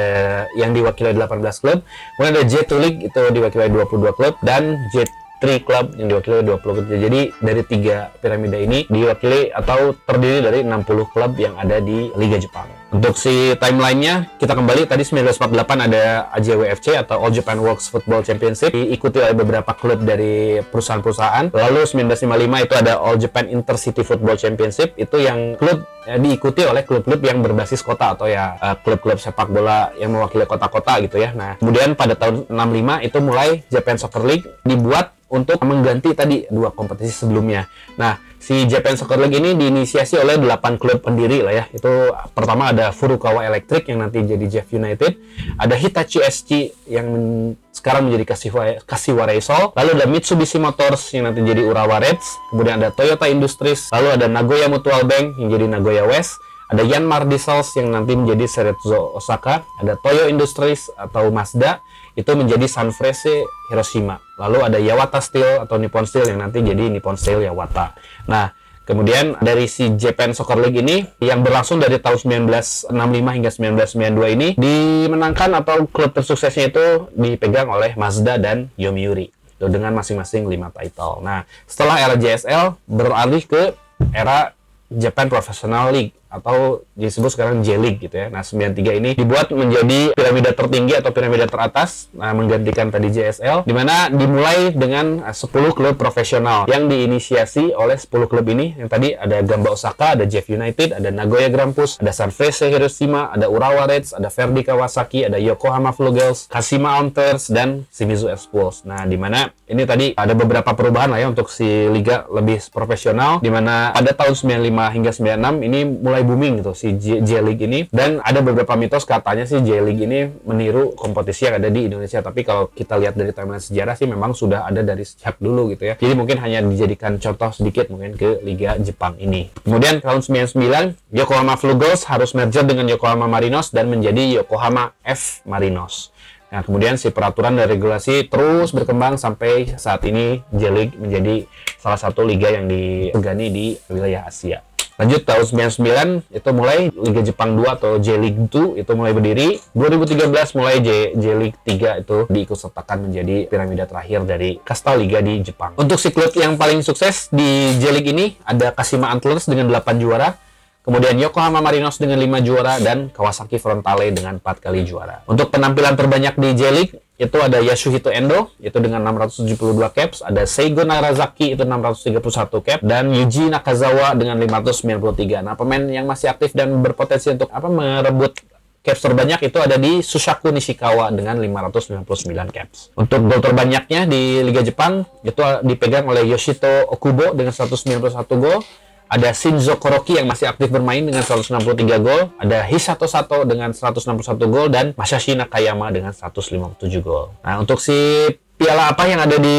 yang 0.55 0.71
diwakili 0.71 1.11
18 1.19 1.63
klub, 1.63 1.83
kemudian 2.15 2.33
ada 2.39 2.45
J2 2.47 2.73
League 2.79 3.01
itu 3.11 3.21
diwakili 3.35 3.67
22 3.67 4.15
klub, 4.15 4.35
dan 4.47 4.79
J2 4.95 5.20
Tri 5.41 5.65
Club 5.65 5.97
yang 5.97 6.13
diwakili 6.13 6.45
oleh 6.45 6.47
20 6.53 6.61
klub. 6.61 6.77
Jadi 6.85 7.21
dari 7.41 7.63
tiga 7.65 8.13
piramida 8.21 8.61
ini 8.61 8.85
diwakili 8.87 9.49
atau 9.49 9.97
terdiri 10.05 10.45
dari 10.45 10.61
60 10.63 11.13
klub 11.17 11.33
yang 11.41 11.57
ada 11.57 11.81
di 11.81 12.13
Liga 12.15 12.37
Jepang. 12.37 12.80
Untuk 12.91 13.15
si 13.15 13.55
timelinenya, 13.55 14.35
kita 14.35 14.59
kembali 14.59 14.83
tadi 14.91 15.07
1948 15.07 15.87
ada 15.87 16.27
AJWFC 16.35 16.99
atau 16.99 17.23
All 17.23 17.31
Japan 17.31 17.63
Works 17.63 17.87
Football 17.87 18.27
Championship 18.27 18.75
diikuti 18.75 19.23
oleh 19.23 19.31
beberapa 19.31 19.79
klub 19.79 20.03
dari 20.03 20.59
perusahaan-perusahaan. 20.59 21.55
Lalu 21.55 21.87
1955 21.87 22.67
itu 22.67 22.75
ada 22.75 22.99
All 22.99 23.15
Japan 23.15 23.47
Intercity 23.47 24.03
Football 24.03 24.43
Championship 24.43 24.99
itu 24.99 25.23
yang 25.23 25.55
klub 25.55 25.87
ya, 26.03 26.19
diikuti 26.19 26.67
oleh 26.67 26.83
klub-klub 26.83 27.23
yang 27.23 27.39
berbasis 27.47 27.79
kota 27.87 28.19
atau 28.19 28.27
ya 28.27 28.59
uh, 28.59 28.75
klub-klub 28.83 29.23
sepak 29.23 29.47
bola 29.47 29.95
yang 29.95 30.11
mewakili 30.11 30.43
kota-kota 30.51 30.99
gitu 30.99 31.23
ya. 31.23 31.31
Nah, 31.31 31.63
kemudian 31.63 31.95
pada 31.95 32.19
tahun 32.19 32.51
65 32.51 33.07
itu 33.07 33.19
mulai 33.23 33.63
Japan 33.71 33.97
Soccer 34.03 34.27
League 34.27 34.51
dibuat 34.67 35.15
untuk 35.31 35.63
mengganti 35.63 36.11
tadi 36.11 36.43
dua 36.51 36.75
kompetisi 36.75 37.23
sebelumnya. 37.23 37.71
Nah, 37.95 38.19
si 38.41 38.65
Japan 38.65 38.97
Soccer 38.97 39.21
League 39.21 39.37
ini 39.37 39.53
diinisiasi 39.53 40.17
oleh 40.17 40.41
8 40.41 40.81
klub 40.81 41.05
pendiri 41.05 41.45
lah 41.45 41.53
ya. 41.53 41.65
Itu 41.71 42.17
pertama 42.33 42.73
ada 42.73 42.91
Furukawa 42.91 43.45
Electric 43.45 43.93
yang 43.93 44.01
nanti 44.01 44.25
jadi 44.25 44.47
Jeff 44.49 44.73
United, 44.73 45.21
ada 45.61 45.77
Hitachi 45.77 46.25
SC 46.25 46.73
yang 46.89 47.07
men 47.13 47.25
sekarang 47.71 48.11
menjadi 48.11 48.35
Kashiwa, 48.35 48.83
Kashiwa 48.83 49.31
Reysol, 49.31 49.73
lalu 49.79 49.91
ada 49.95 50.07
Mitsubishi 50.11 50.59
Motors 50.59 51.15
yang 51.15 51.31
nanti 51.31 51.41
jadi 51.47 51.63
Urawa 51.63 52.03
Reds, 52.03 52.51
kemudian 52.51 52.83
ada 52.83 52.91
Toyota 52.91 53.31
Industries, 53.31 53.89
lalu 53.95 54.21
ada 54.21 54.27
Nagoya 54.27 54.67
Mutual 54.67 55.07
Bank 55.07 55.39
yang 55.39 55.49
jadi 55.49 55.71
Nagoya 55.71 56.05
West, 56.05 56.35
ada 56.71 56.87
Yanmar 56.87 57.27
Diesels 57.27 57.75
yang 57.75 57.91
nanti 57.91 58.15
menjadi 58.15 58.47
Cerezo 58.47 59.19
Osaka, 59.19 59.67
ada 59.83 59.99
Toyo 59.99 60.31
Industries 60.31 60.87
atau 60.95 61.35
Mazda, 61.35 61.83
itu 62.15 62.31
menjadi 62.39 62.71
Sanfrecce 62.71 63.43
Hiroshima. 63.71 64.23
Lalu 64.39 64.59
ada 64.63 64.79
Yawata 64.79 65.19
Steel 65.19 65.67
atau 65.67 65.83
Nippon 65.83 66.07
Steel 66.07 66.31
yang 66.31 66.39
nanti 66.39 66.63
jadi 66.63 66.87
Nippon 66.87 67.19
Steel 67.19 67.43
Yawata. 67.43 67.99
Nah, 68.31 68.55
kemudian 68.87 69.35
dari 69.43 69.67
si 69.67 69.99
Japan 69.99 70.31
Soccer 70.31 70.63
League 70.63 70.79
ini 70.79 71.03
yang 71.19 71.43
berlangsung 71.43 71.83
dari 71.83 71.99
tahun 71.99 72.47
1965 72.47 72.95
hingga 73.35 73.51
1992 73.51 74.37
ini 74.39 74.49
dimenangkan 74.55 75.51
atau 75.59 75.91
klub 75.91 76.15
tersuksesnya 76.15 76.71
itu 76.71 77.11
dipegang 77.19 77.67
oleh 77.67 77.99
Mazda 77.99 78.39
dan 78.39 78.71
Yomiuri 78.79 79.35
dengan 79.59 79.91
masing-masing 79.99 80.47
5 80.47 80.71
title. 80.79 81.19
Nah, 81.21 81.43
setelah 81.67 81.99
era 81.99 82.15
JSL 82.15 82.79
beralih 82.87 83.43
ke 83.43 83.75
era 84.15 84.55
Japan 84.91 85.27
Professional 85.31 85.91
League 85.95 86.20
atau 86.31 86.87
disebut 86.95 87.35
sekarang 87.35 87.67
J-League 87.67 87.99
gitu 88.01 88.15
ya. 88.15 88.31
Nah, 88.31 88.47
93 88.47 89.03
ini 89.03 89.11
dibuat 89.19 89.51
menjadi 89.51 90.15
piramida 90.15 90.55
tertinggi 90.55 90.95
atau 90.97 91.11
piramida 91.11 91.51
teratas 91.51 92.09
nah, 92.15 92.31
menggantikan 92.33 92.89
tadi 92.89 93.11
JSL 93.11 93.67
di 93.67 93.75
mana 93.75 94.07
dimulai 94.09 94.71
dengan 94.71 95.27
10 95.27 95.35
eh, 95.35 95.73
klub 95.75 95.95
profesional 95.99 96.71
yang 96.71 96.87
diinisiasi 96.87 97.75
oleh 97.75 97.99
10 97.99 98.31
klub 98.31 98.47
ini 98.47 98.79
yang 98.79 98.87
tadi 98.87 99.13
ada 99.19 99.43
Gamba 99.43 99.75
Osaka, 99.75 100.15
ada 100.15 100.25
Jeff 100.25 100.47
United, 100.47 100.95
ada 100.95 101.11
Nagoya 101.11 101.51
Grampus, 101.51 101.99
ada 101.99 102.15
Sanfrecce 102.15 102.71
Hiroshima, 102.71 103.35
ada 103.35 103.51
Urawa 103.51 103.91
Reds, 103.91 104.15
ada 104.15 104.31
Verdi 104.31 104.63
Kawasaki, 104.63 105.27
ada 105.27 105.37
Yokohama 105.37 105.91
Flugels, 105.91 106.47
Kashima 106.47 106.97
Antlers 106.97 107.51
dan 107.51 107.85
Shimizu 107.91 108.31
X-Pulse. 108.31 108.87
Nah, 108.87 109.03
di 109.05 109.19
mana 109.19 109.51
ini 109.67 109.83
tadi 109.87 110.07
ada 110.15 110.35
beberapa 110.35 110.71
perubahan 110.75 111.15
lah 111.15 111.19
ya 111.23 111.29
untuk 111.31 111.51
si 111.51 111.67
liga 111.91 112.27
lebih 112.31 112.59
profesional 112.75 113.39
di 113.39 113.51
mana 113.51 113.95
pada 113.95 114.11
tahun 114.15 114.35
95 114.35 114.95
hingga 114.97 115.11
96 115.15 115.67
ini 115.67 115.81
mulai 115.87 116.20
mulai 116.21 116.29
booming 116.29 116.53
gitu 116.61 116.73
si 116.77 116.89
J-League 117.01 117.65
ini. 117.65 117.89
Dan 117.89 118.21
ada 118.21 118.45
beberapa 118.45 118.77
mitos 118.77 119.09
katanya 119.09 119.49
sih 119.49 119.65
J-League 119.65 120.05
ini 120.05 120.29
meniru 120.45 120.93
kompetisi 120.93 121.49
yang 121.49 121.57
ada 121.57 121.73
di 121.73 121.89
Indonesia. 121.89 122.21
Tapi 122.21 122.45
kalau 122.45 122.69
kita 122.69 123.01
lihat 123.01 123.17
dari 123.17 123.33
timeline 123.33 123.65
sejarah 123.65 123.97
sih 123.97 124.05
memang 124.05 124.37
sudah 124.37 124.69
ada 124.69 124.85
dari 124.85 125.03
sejak 125.09 125.41
dulu 125.41 125.73
gitu 125.73 125.89
ya. 125.89 125.95
Jadi 125.97 126.13
mungkin 126.13 126.37
hanya 126.45 126.61
dijadikan 126.61 127.17
contoh 127.17 127.51
sedikit 127.57 127.89
mungkin 127.89 128.21
ke 128.21 128.45
Liga 128.45 128.77
Jepang 128.77 129.17
ini. 129.17 129.49
Kemudian 129.65 130.05
tahun 130.05 130.21
99 130.21 131.17
Yokohama 131.17 131.57
Flugels 131.57 132.05
harus 132.05 132.37
merger 132.37 132.69
dengan 132.69 132.85
Yokohama 132.93 133.25
Marinos 133.25 133.73
dan 133.73 133.89
menjadi 133.89 134.45
Yokohama 134.45 134.93
F 135.01 135.41
Marinos. 135.49 136.13
Nah, 136.51 136.67
kemudian 136.67 136.99
si 136.99 137.15
peraturan 137.15 137.55
dan 137.55 137.71
regulasi 137.71 138.27
terus 138.27 138.75
berkembang 138.75 139.15
sampai 139.15 139.79
saat 139.79 140.03
ini 140.03 140.43
J-League 140.51 140.99
menjadi 140.99 141.47
salah 141.79 141.95
satu 141.95 142.27
liga 142.27 142.51
yang 142.51 142.67
disegani 142.67 143.47
di 143.55 143.67
wilayah 143.87 144.27
Asia. 144.27 144.59
Lanjut 145.01 145.25
tahun 145.25 145.73
99 145.73 146.29
itu 146.29 146.51
mulai 146.53 146.93
Liga 146.93 147.25
Jepang 147.25 147.57
2 147.57 147.73
atau 147.73 147.97
J 147.97 148.21
League 148.21 148.53
2 148.53 148.85
itu 148.85 148.93
mulai 148.93 149.17
berdiri. 149.17 149.57
2013 149.73 150.29
mulai 150.61 150.77
J, 150.85 151.17
J 151.17 151.25
League 151.41 151.57
3 151.65 152.05
itu 152.05 152.29
diikut 152.29 152.61
sertakan 152.61 153.09
menjadi 153.09 153.49
piramida 153.49 153.89
terakhir 153.89 154.29
dari 154.29 154.61
kasta 154.61 154.93
liga 155.01 155.25
di 155.25 155.41
Jepang. 155.41 155.73
Untuk 155.81 155.97
si 155.97 156.13
klub 156.13 156.37
yang 156.37 156.61
paling 156.61 156.85
sukses 156.85 157.33
di 157.33 157.81
J 157.81 157.97
League 157.97 158.13
ini 158.13 158.37
ada 158.45 158.77
Kashima 158.77 159.09
Antlers 159.09 159.49
dengan 159.49 159.73
8 159.73 159.97
juara. 159.97 160.37
Kemudian 160.81 161.13
Yokohama 161.21 161.61
Marinos 161.61 162.01
dengan 162.01 162.17
5 162.17 162.41
juara 162.41 162.81
dan 162.81 163.13
Kawasaki 163.13 163.61
Frontale 163.61 164.09
dengan 164.17 164.41
4 164.41 164.65
kali 164.65 164.89
juara. 164.89 165.21
Untuk 165.29 165.53
penampilan 165.53 165.93
terbanyak 165.93 166.41
di 166.41 166.49
J 166.57 166.63
League 166.73 166.95
itu 167.21 167.37
ada 167.37 167.61
Yasuhito 167.61 168.09
Endo 168.09 168.49
itu 168.65 168.81
dengan 168.81 169.05
672 169.13 169.77
caps, 169.93 170.25
ada 170.25 170.49
Seigo 170.49 170.89
Narazaki 170.89 171.53
itu 171.53 171.69
631 171.69 172.65
cap 172.65 172.81
dan 172.81 173.13
Yuji 173.13 173.53
Nakazawa 173.53 174.17
dengan 174.17 174.41
593. 174.41 175.45
Nah, 175.45 175.53
pemain 175.53 175.85
yang 175.85 176.09
masih 176.09 176.33
aktif 176.33 176.57
dan 176.57 176.73
berpotensi 176.81 177.29
untuk 177.29 177.53
apa 177.53 177.69
merebut 177.69 178.41
caps 178.81 179.05
terbanyak 179.05 179.53
itu 179.53 179.61
ada 179.61 179.77
di 179.77 180.01
Sushaku 180.01 180.49
Nishikawa 180.49 181.13
dengan 181.13 181.37
599 181.37 182.57
caps. 182.57 182.89
Untuk 182.97 183.21
gol 183.29 183.45
terbanyaknya 183.45 184.09
di 184.09 184.41
Liga 184.41 184.65
Jepang 184.65 185.05
itu 185.21 185.45
dipegang 185.61 186.09
oleh 186.09 186.25
Yoshito 186.25 186.89
Okubo 186.89 187.37
dengan 187.37 187.53
191 187.53 188.01
gol 188.41 188.65
ada 189.11 189.35
Shinzo 189.35 189.75
Koroki 189.83 190.15
yang 190.15 190.31
masih 190.31 190.47
aktif 190.47 190.71
bermain 190.71 191.03
dengan 191.03 191.27
163 191.27 191.99
gol, 191.99 192.31
ada 192.39 192.63
Hisato 192.63 193.11
Sato 193.11 193.43
dengan 193.43 193.75
161 193.75 194.39
gol 194.47 194.71
dan 194.71 194.95
Masashi 194.95 195.35
Nakayama 195.35 195.91
dengan 195.91 196.15
157 196.15 196.79
gol. 197.03 197.35
Nah, 197.43 197.59
untuk 197.59 197.83
si 197.83 198.31
piala 198.61 198.93
apa 198.93 199.09
yang 199.09 199.25
ada 199.25 199.41
di 199.41 199.57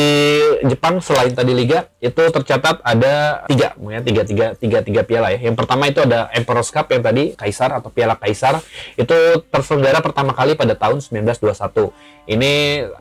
Jepang 0.70 1.02
selain 1.02 1.34
tadi 1.34 1.58
liga 1.58 1.90
itu 1.98 2.22
tercatat 2.22 2.86
ada 2.86 3.42
tiga, 3.50 3.74
ya 3.74 4.00
tiga 4.06 4.22
tiga 4.22 4.48
tiga 4.54 4.80
tiga 4.86 5.02
piala 5.02 5.34
ya. 5.34 5.42
Yang 5.42 5.58
pertama 5.58 5.90
itu 5.90 6.06
ada 6.06 6.30
Emperor's 6.38 6.70
Cup 6.70 6.86
yang 6.94 7.02
tadi 7.02 7.34
Kaisar 7.34 7.74
atau 7.74 7.90
Piala 7.90 8.14
Kaisar 8.14 8.62
itu 8.94 9.42
terselenggara 9.50 10.06
pertama 10.06 10.38
kali 10.38 10.54
pada 10.54 10.78
tahun 10.78 11.02
1921. 11.02 11.90
Ini 12.30 12.52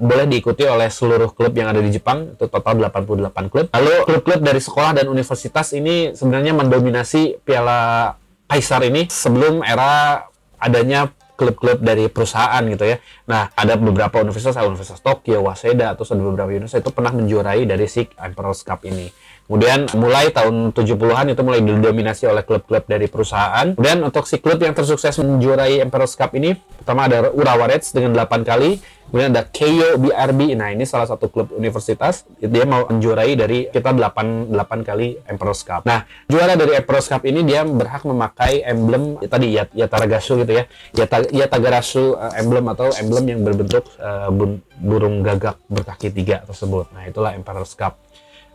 boleh 0.00 0.24
diikuti 0.24 0.64
oleh 0.64 0.88
seluruh 0.88 1.36
klub 1.36 1.52
yang 1.52 1.68
ada 1.68 1.84
di 1.84 1.92
Jepang 1.92 2.32
itu 2.32 2.48
total 2.48 2.80
88 2.80 3.52
klub. 3.52 3.68
Lalu 3.68 3.92
klub-klub 4.08 4.40
dari 4.40 4.60
sekolah 4.64 4.96
dan 4.96 5.06
universitas 5.12 5.76
ini 5.76 6.16
sebenarnya 6.16 6.56
mendominasi 6.56 7.44
Piala 7.44 8.16
Kaisar 8.48 8.88
ini 8.88 9.04
sebelum 9.12 9.60
era 9.60 10.24
adanya 10.56 11.12
klub-klub 11.40 11.80
dari 11.80 12.12
perusahaan 12.12 12.60
gitu 12.68 12.84
ya. 12.84 13.00
Nah, 13.24 13.48
ada 13.56 13.80
beberapa 13.80 14.20
universitas, 14.20 14.60
Universitas 14.60 15.00
Tokyo, 15.00 15.40
Waseda, 15.48 15.96
atau 15.96 16.04
ada 16.04 16.20
beberapa 16.20 16.52
universitas 16.52 16.84
itu 16.84 16.92
pernah 16.92 17.16
menjuarai 17.16 17.64
dari 17.64 17.88
si 17.88 18.04
Emperor's 18.20 18.60
Cup 18.60 18.84
ini. 18.84 19.08
Kemudian 19.50 19.90
mulai 19.98 20.30
tahun 20.30 20.70
70-an 20.70 21.34
itu 21.34 21.42
mulai 21.42 21.58
didominasi 21.58 22.30
oleh 22.30 22.46
klub-klub 22.46 22.86
dari 22.86 23.10
perusahaan. 23.10 23.74
Kemudian 23.74 23.98
untuk 24.06 24.30
si 24.30 24.38
klub 24.38 24.62
yang 24.62 24.78
tersukses 24.78 25.18
menjuarai 25.18 25.82
Emperor's 25.82 26.14
Cup 26.14 26.38
ini, 26.38 26.54
pertama 26.54 27.10
ada 27.10 27.34
Urawa 27.34 27.66
Reds 27.66 27.90
dengan 27.90 28.14
8 28.14 28.46
kali, 28.46 28.78
Kemudian 29.10 29.34
ada 29.34 29.42
Keio 29.42 29.98
BRB. 29.98 30.54
Nah, 30.54 30.70
ini 30.70 30.86
salah 30.86 31.02
satu 31.02 31.26
klub 31.26 31.50
universitas. 31.50 32.22
Dia 32.38 32.62
mau 32.62 32.86
menjuarai 32.86 33.34
dari 33.34 33.66
kita 33.66 33.90
8, 33.90 34.54
8 34.54 34.86
kali 34.86 35.18
Emperor's 35.26 35.66
Cup. 35.66 35.82
Nah, 35.82 36.06
juara 36.30 36.54
dari 36.54 36.78
Emperor's 36.78 37.10
Cup 37.10 37.26
ini 37.26 37.42
dia 37.42 37.66
berhak 37.66 38.06
memakai 38.06 38.62
emblem 38.62 39.18
ya, 39.18 39.26
tadi 39.26 39.46
Yat, 39.50 39.74
Yataragasu 39.74 40.46
gitu 40.46 40.62
ya. 40.62 40.64
Yata, 40.94 41.26
Yatagarasu 41.26 42.14
uh, 42.14 42.38
emblem 42.38 42.70
atau 42.70 42.94
emblem 42.94 43.24
yang 43.34 43.40
berbentuk 43.42 43.82
uh, 43.98 44.30
burung 44.78 45.26
gagak 45.26 45.58
berkaki 45.66 46.14
tiga 46.14 46.46
tersebut. 46.46 46.94
Nah, 46.94 47.02
itulah 47.10 47.34
Emperor's 47.34 47.74
Cup 47.74 47.98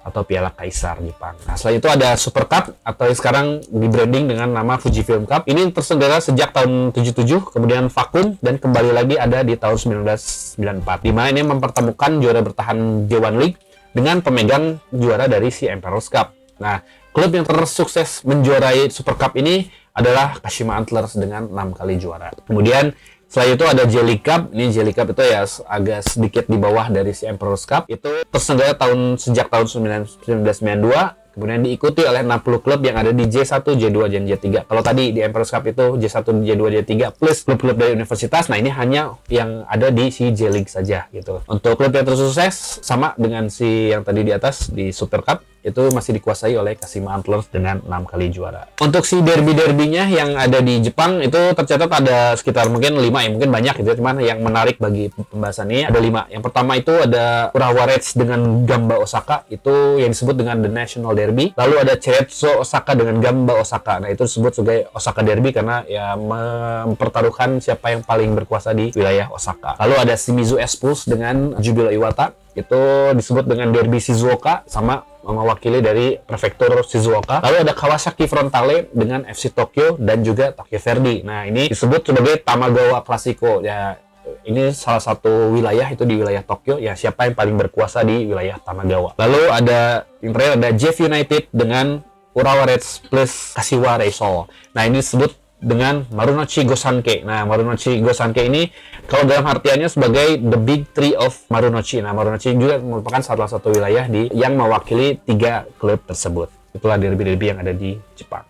atau 0.05 0.21
Piala 0.21 0.53
Kaisar 0.53 1.01
Jepang. 1.01 1.33
Nah, 1.49 1.57
selain 1.57 1.81
itu 1.81 1.89
ada 1.89 2.13
Super 2.13 2.45
Cup 2.45 2.77
atau 2.85 3.03
yang 3.09 3.17
sekarang 3.17 3.47
di 3.65 3.87
branding 3.89 4.29
dengan 4.29 4.53
nama 4.53 4.77
Fujifilm 4.77 5.25
Cup. 5.25 5.49
Ini 5.49 5.73
terselenggara 5.73 6.21
sejak 6.21 6.53
tahun 6.53 6.93
77, 6.93 7.49
kemudian 7.49 7.89
vakum 7.89 8.37
dan 8.37 8.61
kembali 8.61 8.93
lagi 8.93 9.17
ada 9.17 9.41
di 9.41 9.57
tahun 9.57 10.05
1994. 10.05 11.01
Di 11.01 11.11
mana 11.11 11.27
ini 11.33 11.41
mempertemukan 11.41 12.21
juara 12.21 12.45
bertahan 12.45 13.09
J1 13.09 13.33
League 13.41 13.57
dengan 13.97 14.21
pemegang 14.21 14.77
juara 14.93 15.25
dari 15.25 15.49
si 15.49 15.65
Emperor's 15.65 16.05
Cup. 16.13 16.37
Nah, 16.61 16.85
klub 17.09 17.33
yang 17.33 17.43
tersukses 17.43 18.21
menjuarai 18.21 18.93
Super 18.93 19.17
Cup 19.17 19.33
ini 19.33 19.65
adalah 19.95 20.37
Kashima 20.43 20.75
Antlers 20.75 21.15
dengan 21.15 21.47
enam 21.47 21.71
kali 21.71 21.95
juara. 21.95 22.27
Kemudian 22.43 22.91
setelah 23.27 23.47
itu 23.51 23.65
ada 23.67 23.83
Jelly 23.89 24.17
Cup. 24.21 24.53
Ini 24.55 24.71
Jelly 24.71 24.93
Cup 24.95 25.11
itu 25.11 25.23
ya 25.25 25.43
agak 25.67 26.05
sedikit 26.05 26.45
di 26.47 26.57
bawah 26.57 26.87
dari 26.87 27.11
si 27.11 27.27
Emperor's 27.27 27.67
Cup. 27.67 27.89
Itu 27.91 28.23
terselenggara 28.31 28.77
tahun 28.77 29.19
sejak 29.19 29.51
tahun 29.51 29.67
1992 30.15 31.25
Kemudian 31.35 31.67
diikuti 31.67 31.99
oleh 32.07 32.23
60 32.23 32.63
klub 32.63 32.79
yang 32.79 32.95
ada 32.95 33.11
di 33.11 33.27
J1, 33.27 33.59
J2, 33.59 33.99
dan 34.07 34.23
J3. 34.23 34.71
Kalau 34.71 34.79
tadi 34.79 35.11
di 35.11 35.19
Emperor's 35.19 35.51
Cup 35.51 35.67
itu 35.67 35.99
J1, 35.99 36.23
J2, 36.31 36.63
J3 36.79 37.11
plus 37.11 37.43
klub-klub 37.43 37.75
dari 37.75 37.91
universitas, 37.91 38.47
nah 38.47 38.55
ini 38.55 38.71
hanya 38.71 39.19
yang 39.27 39.67
ada 39.67 39.91
di 39.91 40.07
si 40.15 40.31
J 40.31 40.47
League 40.47 40.71
saja 40.71 41.11
gitu. 41.11 41.43
Untuk 41.51 41.75
klub 41.75 41.91
yang 41.91 42.07
tersukses 42.07 42.79
sama 42.79 43.11
dengan 43.19 43.51
si 43.51 43.91
yang 43.91 44.07
tadi 44.07 44.23
di 44.23 44.31
atas 44.31 44.71
di 44.71 44.95
Super 44.95 45.27
Cup 45.27 45.43
itu 45.65 45.89
masih 45.89 46.21
dikuasai 46.21 46.53
oleh 46.53 46.77
Kashima 46.77 47.17
Antlers 47.17 47.49
dengan 47.49 47.81
enam 47.81 48.05
kali 48.05 48.29
juara. 48.29 48.69
Untuk 48.77 49.03
si 49.09 49.17
derby-derbynya 49.17 50.13
yang 50.13 50.37
ada 50.37 50.61
di 50.61 50.85
Jepang 50.85 51.25
itu 51.25 51.57
tercatat 51.57 51.89
ada 51.89 52.37
sekitar 52.37 52.69
mungkin 52.69 53.01
lima 53.01 53.25
ya 53.25 53.29
mungkin 53.33 53.49
banyak 53.49 53.81
gitu 53.81 53.89
ya. 53.89 53.97
cuman 53.97 54.21
yang 54.21 54.39
menarik 54.45 54.77
bagi 54.77 55.09
pembahasan 55.09 55.73
ini 55.73 55.89
ada 55.89 55.97
lima. 55.97 56.29
Yang 56.29 56.43
pertama 56.45 56.77
itu 56.77 56.93
ada 56.93 57.49
Urawa 57.57 57.89
Reds 57.89 58.13
dengan 58.13 58.61
Gamba 58.69 59.01
Osaka 59.01 59.49
itu 59.49 59.97
yang 59.97 60.13
disebut 60.13 60.37
dengan 60.37 60.61
The 60.61 60.69
National 60.69 61.17
Derby. 61.17 61.57
Lalu 61.57 61.75
ada 61.81 61.97
Ceretso 61.97 62.61
Osaka 62.61 62.93
dengan 62.93 63.17
Gamba 63.17 63.57
Osaka. 63.57 63.97
Nah 63.97 64.13
itu 64.13 64.29
disebut 64.29 64.61
sebagai 64.61 64.93
Osaka 64.93 65.25
Derby 65.25 65.49
karena 65.49 65.81
ya 65.89 66.13
mempertaruhkan 66.13 67.57
siapa 67.57 67.89
yang 67.89 68.05
paling 68.05 68.37
berkuasa 68.37 68.77
di 68.77 68.93
wilayah 68.93 69.33
Osaka. 69.33 69.73
Lalu 69.81 69.95
ada 70.05 70.13
Shimizu 70.13 70.61
S 70.61 70.77
Pulse 70.77 71.09
dengan 71.09 71.57
Jubilo 71.57 71.89
Iwata 71.89 72.45
itu 72.55 73.11
disebut 73.11 73.43
dengan 73.45 73.75
Derby 73.75 73.99
Shizuoka 73.99 74.63
sama 74.65 75.03
mewakili 75.33 75.81
dari 75.81 76.21
prefektur 76.21 76.69
Shizuoka. 76.85 77.41
Lalu 77.41 77.65
ada 77.65 77.73
Kawasaki 77.73 78.29
Frontale 78.29 78.93
dengan 78.93 79.25
FC 79.25 79.49
Tokyo 79.49 79.97
dan 79.97 80.21
juga 80.21 80.53
Tokyo 80.53 80.77
Verdy. 80.77 81.25
Nah, 81.25 81.49
ini 81.49 81.71
disebut 81.71 82.13
sebagai 82.13 82.45
Tamagawa 82.45 83.01
Classico. 83.01 83.65
Ya, 83.65 83.97
ini 84.45 84.73
salah 84.73 85.01
satu 85.01 85.53
wilayah 85.53 85.89
itu 85.89 86.05
di 86.05 86.17
wilayah 86.17 86.41
Tokyo 86.41 86.77
ya 86.81 86.97
siapa 86.97 87.29
yang 87.29 87.35
paling 87.37 87.55
berkuasa 87.57 88.05
di 88.05 88.25
wilayah 88.29 88.57
Tamagawa. 88.61 89.17
Lalu 89.17 89.41
ada 89.49 90.05
yang 90.21 90.31
terakhir 90.33 90.53
ada 90.61 90.69
Jeff 90.73 90.97
United 91.01 91.43
dengan 91.53 92.01
Urawa 92.35 92.67
Reds 92.67 92.99
plus 93.07 93.55
Kashiwa 93.55 93.95
Reysol. 93.95 94.51
Nah, 94.75 94.83
ini 94.83 94.99
disebut 94.99 95.44
dengan 95.59 96.03
Marunochi 96.11 96.67
Gosanke. 96.67 97.23
Nah, 97.23 97.47
Marunochi 97.47 98.03
Gosanke 98.03 98.45
ini 98.45 98.69
kalau 99.07 99.23
dalam 99.25 99.47
artiannya 99.47 99.87
sebagai 99.87 100.37
the 100.41 100.59
big 100.59 100.89
three 100.91 101.15
of 101.15 101.33
Marunochi. 101.47 102.03
Nah, 102.03 102.11
Marunochi 102.11 102.53
juga 102.55 102.77
merupakan 102.77 103.23
salah 103.23 103.47
satu 103.47 103.71
wilayah 103.71 104.05
di 104.05 104.27
yang 104.35 104.59
mewakili 104.59 105.17
tiga 105.23 105.65
klub 105.79 106.03
tersebut. 106.03 106.51
Itulah 106.75 106.99
derby-derby 106.99 107.55
yang 107.55 107.59
ada 107.63 107.71
di 107.71 107.95
Jepang. 108.19 108.43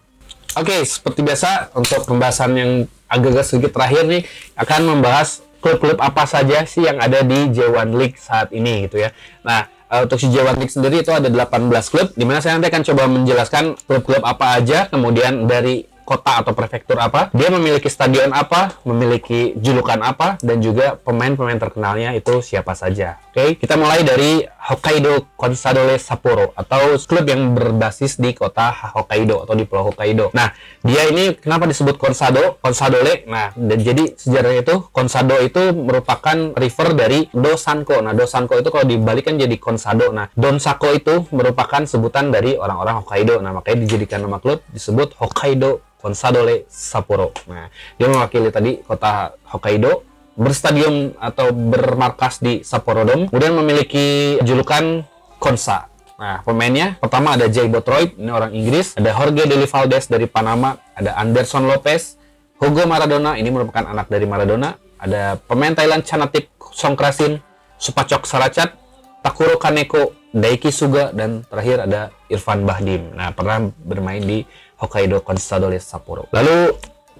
Oke, 0.55 0.71
okay, 0.71 0.81
seperti 0.87 1.19
biasa 1.19 1.75
untuk 1.75 2.07
pembahasan 2.07 2.51
yang 2.55 2.71
agak-agak 3.11 3.45
sedikit 3.45 3.71
terakhir 3.75 4.07
nih 4.07 4.23
akan 4.55 4.81
membahas 4.97 5.43
klub-klub 5.59 5.97
apa 5.97 6.23
saja 6.29 6.63
sih 6.63 6.85
yang 6.85 7.01
ada 7.01 7.25
di 7.25 7.51
J1 7.51 7.89
League 7.91 8.17
saat 8.21 8.53
ini 8.55 8.85
gitu 8.87 9.03
ya. 9.03 9.11
Nah, 9.41 9.67
uh, 9.89 10.05
untuk 10.05 10.21
si 10.21 10.29
J1 10.29 10.55
League 10.61 10.73
sendiri 10.73 11.01
itu 11.01 11.09
ada 11.09 11.25
18 11.25 11.91
klub, 11.91 12.07
di 12.13 12.23
mana 12.23 12.39
saya 12.39 12.57
nanti 12.57 12.69
akan 12.69 12.83
coba 12.85 13.03
menjelaskan 13.09 13.63
klub-klub 13.83 14.21
apa 14.21 14.61
aja, 14.61 14.87
kemudian 14.87 15.49
dari 15.49 15.89
kota 16.05 16.45
atau 16.45 16.53
prefektur 16.53 16.95
apa, 17.01 17.33
dia 17.33 17.49
memiliki 17.49 17.89
stadion 17.89 18.29
apa, 18.31 18.77
memiliki 18.85 19.57
julukan 19.57 19.99
apa, 20.05 20.37
dan 20.39 20.61
juga 20.61 20.95
pemain-pemain 21.01 21.57
terkenalnya 21.57 22.13
itu 22.13 22.39
siapa 22.45 22.77
saja. 22.77 23.24
Oke, 23.35 23.51
okay? 23.51 23.67
kita 23.67 23.75
mulai 23.75 23.99
dari 23.99 24.47
Hokkaido 24.47 25.35
Consadole 25.35 25.99
Sapporo 25.99 26.55
atau 26.55 26.95
klub 27.03 27.27
yang 27.27 27.51
berbasis 27.51 28.15
di 28.15 28.31
kota 28.31 28.71
Hokkaido 28.95 29.43
atau 29.43 29.51
di 29.59 29.67
Pulau 29.67 29.91
Hokkaido. 29.91 30.31
Nah, 30.31 30.55
dia 30.79 31.03
ini 31.11 31.35
kenapa 31.35 31.67
disebut 31.67 31.99
Consado? 31.99 32.55
Consadole. 32.63 33.27
Nah, 33.27 33.51
dan 33.59 33.83
jadi 33.83 34.15
sejarahnya 34.15 34.63
itu 34.63 34.87
Consado 34.87 35.35
itu 35.43 35.75
merupakan 35.75 36.55
river 36.55 36.95
dari 36.95 37.27
Dosanko. 37.35 37.99
Nah, 37.99 38.15
Dosanko 38.15 38.55
itu 38.55 38.71
kalau 38.71 38.87
dibalikan 38.87 39.35
jadi 39.35 39.59
Consado. 39.59 40.15
Nah, 40.15 40.31
Donsako 40.31 40.95
itu 40.95 41.27
merupakan 41.35 41.83
sebutan 41.83 42.31
dari 42.31 42.55
orang-orang 42.55 43.03
Hokkaido. 43.03 43.43
Nah, 43.43 43.51
makanya 43.51 43.83
dijadikan 43.83 44.23
nama 44.23 44.39
klub 44.39 44.63
disebut 44.71 45.11
Hokkaido 45.19 45.83
Consadole 45.99 46.71
Sapporo. 46.71 47.35
Nah, 47.51 47.67
dia 47.99 48.07
mewakili 48.07 48.47
tadi 48.47 48.79
kota 48.79 49.35
Hokkaido 49.51 50.14
berstadion 50.35 51.15
atau 51.17 51.51
bermarkas 51.55 52.43
di 52.43 52.61
Sapporo 52.61 53.07
Dome, 53.07 53.31
kemudian 53.31 53.55
memiliki 53.55 54.37
julukan 54.43 55.07
Konsa. 55.39 55.91
Nah, 56.15 56.39
pemainnya 56.47 56.95
pertama 56.95 57.35
ada 57.35 57.51
Jay 57.51 57.67
Botroid, 57.67 58.15
ini 58.15 58.31
orang 58.31 58.55
Inggris, 58.55 58.95
ada 58.95 59.11
Jorge 59.11 59.43
Deli 59.47 59.67
Valdes 59.67 60.07
dari 60.07 60.27
Panama, 60.31 60.79
ada 60.95 61.11
Anderson 61.19 61.67
Lopez, 61.67 62.15
Hugo 62.55 62.87
Maradona, 62.87 63.35
ini 63.35 63.51
merupakan 63.51 63.83
anak 63.83 64.07
dari 64.07 64.23
Maradona, 64.23 64.79
ada 64.95 65.35
pemain 65.43 65.75
Thailand 65.75 66.07
Chanatip 66.07 66.47
Songkrasin, 66.71 67.43
Supacok 67.75 68.23
Saracat, 68.23 68.79
Takuro 69.19 69.59
Kaneko, 69.59 70.15
Daiki 70.31 70.71
Suga, 70.71 71.11
dan 71.11 71.43
terakhir 71.51 71.83
ada 71.83 72.15
Irfan 72.31 72.63
Bahdim. 72.63 73.11
Nah, 73.11 73.35
pernah 73.35 73.67
bermain 73.83 74.23
di 74.23 74.47
Hokkaido 74.79 75.19
Consadole 75.19 75.83
Sapporo. 75.83 76.31
Lalu 76.31 76.71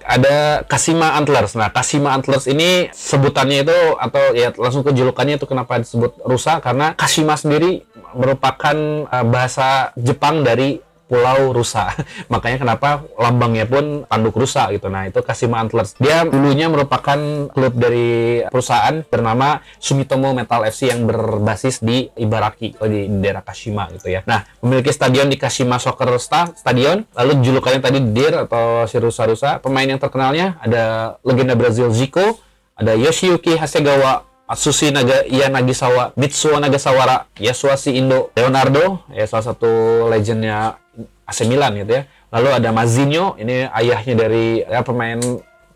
ada 0.06 0.62
Kashima 0.70 1.18
Antlers. 1.18 1.58
Nah, 1.58 1.74
Kashima 1.74 2.14
Antlers 2.14 2.46
ini 2.46 2.94
sebutannya 2.94 3.66
itu 3.66 3.80
atau 3.98 4.24
ya 4.38 4.54
langsung 4.54 4.86
ke 4.86 4.94
julukannya 4.94 5.42
itu 5.42 5.50
kenapa 5.50 5.82
disebut 5.82 6.22
rusa 6.24 6.62
karena 6.62 6.94
Kashima 6.94 7.34
sendiri 7.34 7.82
merupakan 8.14 8.78
uh, 9.10 9.26
bahasa 9.26 9.92
Jepang 9.98 10.46
dari 10.46 10.80
Pulau 11.06 11.54
Rusa. 11.54 11.94
Makanya 12.34 12.58
kenapa 12.66 13.06
lambangnya 13.18 13.70
pun 13.70 14.04
tanduk 14.10 14.36
rusa 14.36 14.70
gitu. 14.74 14.90
Nah, 14.90 15.06
itu 15.06 15.22
Kashima 15.22 15.62
Antlers. 15.62 15.94
Dia 16.02 16.26
dulunya 16.26 16.66
merupakan 16.66 17.50
klub 17.50 17.74
dari 17.78 18.42
perusahaan 18.50 19.06
bernama 19.06 19.62
Sumitomo 19.78 20.34
Metal 20.34 20.66
FC 20.66 20.90
yang 20.90 21.06
berbasis 21.06 21.86
di 21.86 22.10
Ibaraki 22.18 22.78
atau 22.78 22.90
di 22.90 23.06
daerah 23.22 23.46
Kashima 23.46 23.86
gitu 23.94 24.10
ya. 24.10 24.26
Nah, 24.26 24.44
memiliki 24.66 24.90
stadion 24.90 25.30
di 25.30 25.38
Kashima 25.38 25.78
Soccer 25.78 26.10
Stadion. 26.18 27.06
Lalu 27.14 27.32
julukannya 27.46 27.82
tadi 27.82 28.00
Dir 28.02 28.50
atau 28.50 28.90
si 28.90 28.98
rusa-rusa. 28.98 29.62
Pemain 29.62 29.86
yang 29.86 30.02
terkenalnya 30.02 30.58
ada 30.62 31.18
legenda 31.22 31.54
Brazil 31.54 31.94
Zico, 31.94 32.42
ada 32.74 32.98
Yoshiyuki 32.98 33.56
Hasegawa, 33.56 34.26
Atsushi 34.46 34.94
Naga 34.94 35.26
Iya 35.26 35.50
Nagisawa, 35.50 36.14
Mitsuo 36.14 36.62
Nagasawara, 36.62 37.26
Yasuashi 37.42 37.98
Indo, 37.98 38.30
Leonardo, 38.38 39.02
ya 39.10 39.26
salah 39.26 39.54
satu 39.54 40.06
legendnya 40.06 40.78
AC 41.26 41.46
Milan 41.50 41.74
gitu 41.82 42.02
ya. 42.02 42.04
Lalu 42.30 42.50
ada 42.62 42.70
Mazinho, 42.70 43.38
ini 43.42 43.66
ayahnya 43.70 44.14
dari 44.16 44.62
ya, 44.62 44.82
pemain 44.86 45.20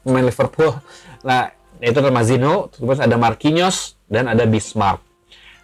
pemain 0.06 0.26
Liverpool. 0.26 0.72
Nah, 1.26 1.52
itu 1.82 1.98
ada 1.98 2.12
Mazinho, 2.14 2.70
terus 2.72 3.00
ada 3.02 3.16
Marquinhos 3.18 4.00
dan 4.08 4.30
ada 4.30 4.46
Bismarck. 4.46 5.02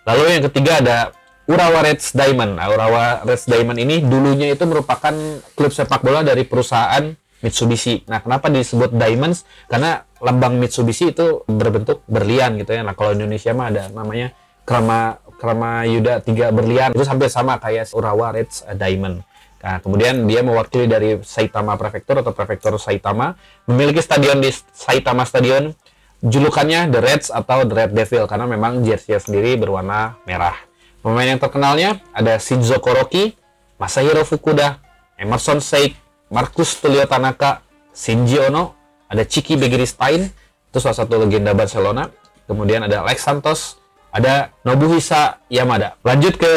Lalu 0.05 0.23
yang 0.37 0.43
ketiga 0.51 0.71
ada 0.81 0.97
Urawa 1.45 1.85
Reds 1.85 2.13
Diamond. 2.17 2.57
Nah, 2.57 2.67
Urawa 2.73 3.21
Reds 3.25 3.45
Diamond 3.45 3.77
ini 3.77 4.01
dulunya 4.01 4.49
itu 4.53 4.65
merupakan 4.65 5.13
klub 5.53 5.71
sepak 5.73 6.01
bola 6.01 6.25
dari 6.25 6.41
perusahaan 6.45 7.13
Mitsubishi. 7.45 8.01
Nah, 8.09 8.21
kenapa 8.25 8.49
disebut 8.49 8.97
Diamonds? 8.97 9.45
Karena 9.69 10.01
lambang 10.17 10.57
Mitsubishi 10.57 11.13
itu 11.13 11.45
berbentuk 11.45 12.01
berlian 12.09 12.57
gitu 12.57 12.73
ya. 12.73 12.81
Nah, 12.81 12.97
kalau 12.97 13.13
Indonesia 13.13 13.53
mah 13.53 13.69
ada 13.69 13.83
namanya 13.93 14.33
Krama 14.65 15.21
Krama 15.37 15.85
Yuda 15.85 16.25
tiga 16.25 16.49
berlian. 16.49 16.97
Itu 16.97 17.05
hampir 17.05 17.29
sama 17.29 17.61
kayak 17.61 17.93
Urawa 17.93 18.33
Reds 18.33 18.65
Diamond. 18.73 19.21
Nah, 19.65 19.81
kemudian 19.81 20.29
dia 20.29 20.45
mewakili 20.45 20.85
dari 20.85 21.17
Saitama 21.25 21.73
Prefektur 21.73 22.21
atau 22.21 22.37
Prefektur 22.37 22.77
Saitama, 22.77 23.33
memiliki 23.65 23.97
stadion 23.97 24.37
di 24.37 24.53
Saitama 24.53 25.25
Stadion. 25.25 25.73
Julukannya 26.21 26.93
The 26.93 27.01
Reds 27.01 27.33
atau 27.33 27.65
The 27.65 27.73
Red 27.73 27.91
Devil 27.97 28.29
karena 28.29 28.45
memang 28.45 28.85
jersey 28.85 29.17
sendiri 29.17 29.57
berwarna 29.57 30.21
merah. 30.29 30.53
Pemain 31.01 31.25
yang 31.25 31.41
terkenalnya 31.41 31.97
ada 32.13 32.37
Shinzo 32.37 32.77
Koroki, 32.77 33.33
Masahiro 33.81 34.21
Fukuda, 34.21 34.81
Emerson 35.17 35.57
Sheik, 35.61 35.97
Marcus 36.29 36.77
Tulio 36.77 37.05
Tanaka, 37.09 37.65
Shinji 37.93 38.37
Ono, 38.45 38.77
ada 39.09 39.25
Chiki 39.25 39.57
Begiristain, 39.57 40.29
itu 40.69 40.77
salah 40.77 40.97
satu 40.97 41.21
legenda 41.21 41.53
Barcelona. 41.57 42.09
Kemudian 42.45 42.85
ada 42.85 43.01
Alex 43.05 43.21
Santos, 43.21 43.81
ada 44.13 44.53
Nobuhisa 44.61 45.41
Yamada. 45.49 45.97
Lanjut 46.05 46.37
ke 46.37 46.53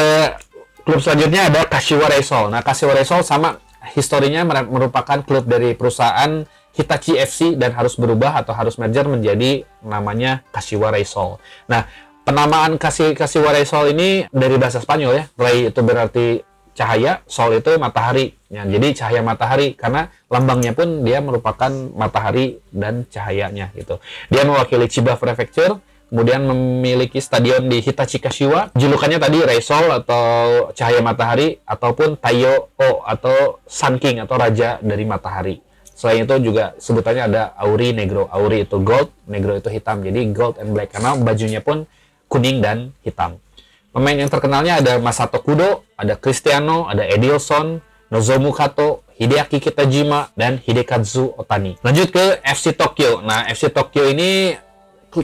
klub 0.88 1.04
selanjutnya 1.04 1.52
ada 1.52 1.68
Kashiwa 1.68 2.08
Reysol. 2.08 2.48
Nah, 2.48 2.64
Kashiwa 2.64 2.96
Reysol 2.96 3.20
sama 3.20 3.60
historinya 3.92 4.40
merupakan 4.64 5.20
klub 5.20 5.44
dari 5.44 5.76
perusahaan 5.76 6.48
Hitachi 6.72 7.20
FC 7.20 7.60
dan 7.60 7.76
harus 7.76 8.00
berubah 8.00 8.40
atau 8.40 8.56
harus 8.56 8.80
merger 8.80 9.04
menjadi 9.04 9.68
namanya 9.84 10.40
Kashiwa 10.48 10.88
Reysol. 10.88 11.36
Nah, 11.68 11.84
penamaan 12.24 12.80
Kashi, 12.80 13.12
Kashiwa 13.12 13.52
Reysol 13.52 13.92
ini 13.92 14.24
dari 14.32 14.56
bahasa 14.56 14.80
Spanyol 14.80 15.12
ya. 15.12 15.24
Rey 15.36 15.68
itu 15.68 15.80
berarti 15.84 16.40
cahaya, 16.72 17.20
sol 17.28 17.52
itu 17.52 17.68
matahari. 17.76 18.32
Ya, 18.48 18.64
jadi 18.64 18.88
cahaya 18.96 19.20
matahari 19.20 19.76
karena 19.76 20.08
lambangnya 20.32 20.72
pun 20.72 21.04
dia 21.04 21.20
merupakan 21.20 21.68
matahari 21.92 22.64
dan 22.72 23.04
cahayanya 23.12 23.76
gitu. 23.76 24.00
Dia 24.32 24.48
mewakili 24.48 24.88
Chiba 24.88 25.20
Prefecture 25.20 25.84
kemudian 26.08 26.44
memiliki 26.48 27.20
stadion 27.20 27.68
di 27.68 27.84
Hitachi 27.84 28.18
Kashiwa. 28.18 28.72
Julukannya 28.74 29.20
tadi 29.20 29.38
Reisol 29.44 29.92
atau 29.92 30.26
cahaya 30.72 31.04
matahari 31.04 31.60
ataupun 31.68 32.16
Taiyo 32.16 32.72
O 32.80 33.04
atau 33.04 33.60
Sun 33.68 34.00
King 34.00 34.24
atau 34.24 34.40
raja 34.40 34.80
dari 34.80 35.04
matahari. 35.04 35.60
Selain 35.98 36.24
itu 36.24 36.34
juga 36.40 36.78
sebutannya 36.78 37.26
ada 37.26 37.42
Auri 37.58 37.90
Negro. 37.90 38.30
Auri 38.30 38.64
itu 38.64 38.78
gold, 38.80 39.10
Negro 39.26 39.58
itu 39.58 39.66
hitam. 39.66 40.00
Jadi 40.00 40.30
gold 40.30 40.56
and 40.62 40.70
black 40.72 40.94
karena 40.94 41.18
bajunya 41.18 41.60
pun 41.60 41.84
kuning 42.30 42.62
dan 42.62 42.94
hitam. 43.02 43.42
Pemain 43.90 44.14
yang 44.14 44.30
terkenalnya 44.30 44.78
ada 44.78 45.02
Masato 45.02 45.42
Kudo, 45.42 45.82
ada 45.98 46.14
Cristiano, 46.14 46.86
ada 46.86 47.02
Edilson, 47.02 47.82
Nozomu 48.14 48.54
Kato, 48.54 49.02
Hideaki 49.18 49.58
Kitajima, 49.58 50.30
dan 50.38 50.62
Hidekatsu 50.62 51.34
Otani. 51.34 51.74
Lanjut 51.82 52.14
ke 52.14 52.38
FC 52.46 52.78
Tokyo. 52.78 53.18
Nah, 53.18 53.50
FC 53.50 53.74
Tokyo 53.74 54.06
ini 54.06 54.54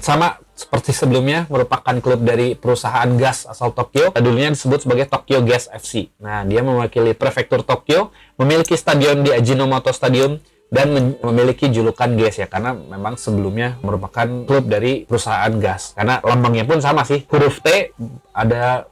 sama 0.02 0.42
seperti 0.54 0.94
sebelumnya 0.94 1.50
merupakan 1.50 1.98
klub 1.98 2.22
dari 2.22 2.54
perusahaan 2.54 3.10
gas 3.18 3.44
asal 3.50 3.74
Tokyo. 3.74 4.14
Dulunya 4.14 4.54
disebut 4.54 4.86
sebagai 4.86 5.10
Tokyo 5.10 5.42
Gas 5.42 5.66
FC. 5.66 6.14
Nah, 6.22 6.46
dia 6.46 6.62
mewakili 6.62 7.12
prefektur 7.12 7.66
Tokyo, 7.66 8.14
memiliki 8.38 8.78
stadion 8.78 9.26
di 9.26 9.34
Ajinomoto 9.34 9.90
Stadium, 9.90 10.38
dan 10.74 11.14
memiliki 11.22 11.70
julukan 11.70 12.18
gas 12.18 12.42
ya 12.42 12.50
karena 12.50 12.74
memang 12.74 13.14
sebelumnya 13.14 13.78
merupakan 13.78 14.26
klub 14.42 14.66
dari 14.66 15.06
perusahaan 15.06 15.54
gas. 15.62 15.94
Karena 15.94 16.18
lambangnya 16.18 16.66
pun 16.66 16.82
sama 16.82 17.06
sih 17.06 17.22
huruf 17.30 17.62
T 17.62 17.94
ada 18.34 18.82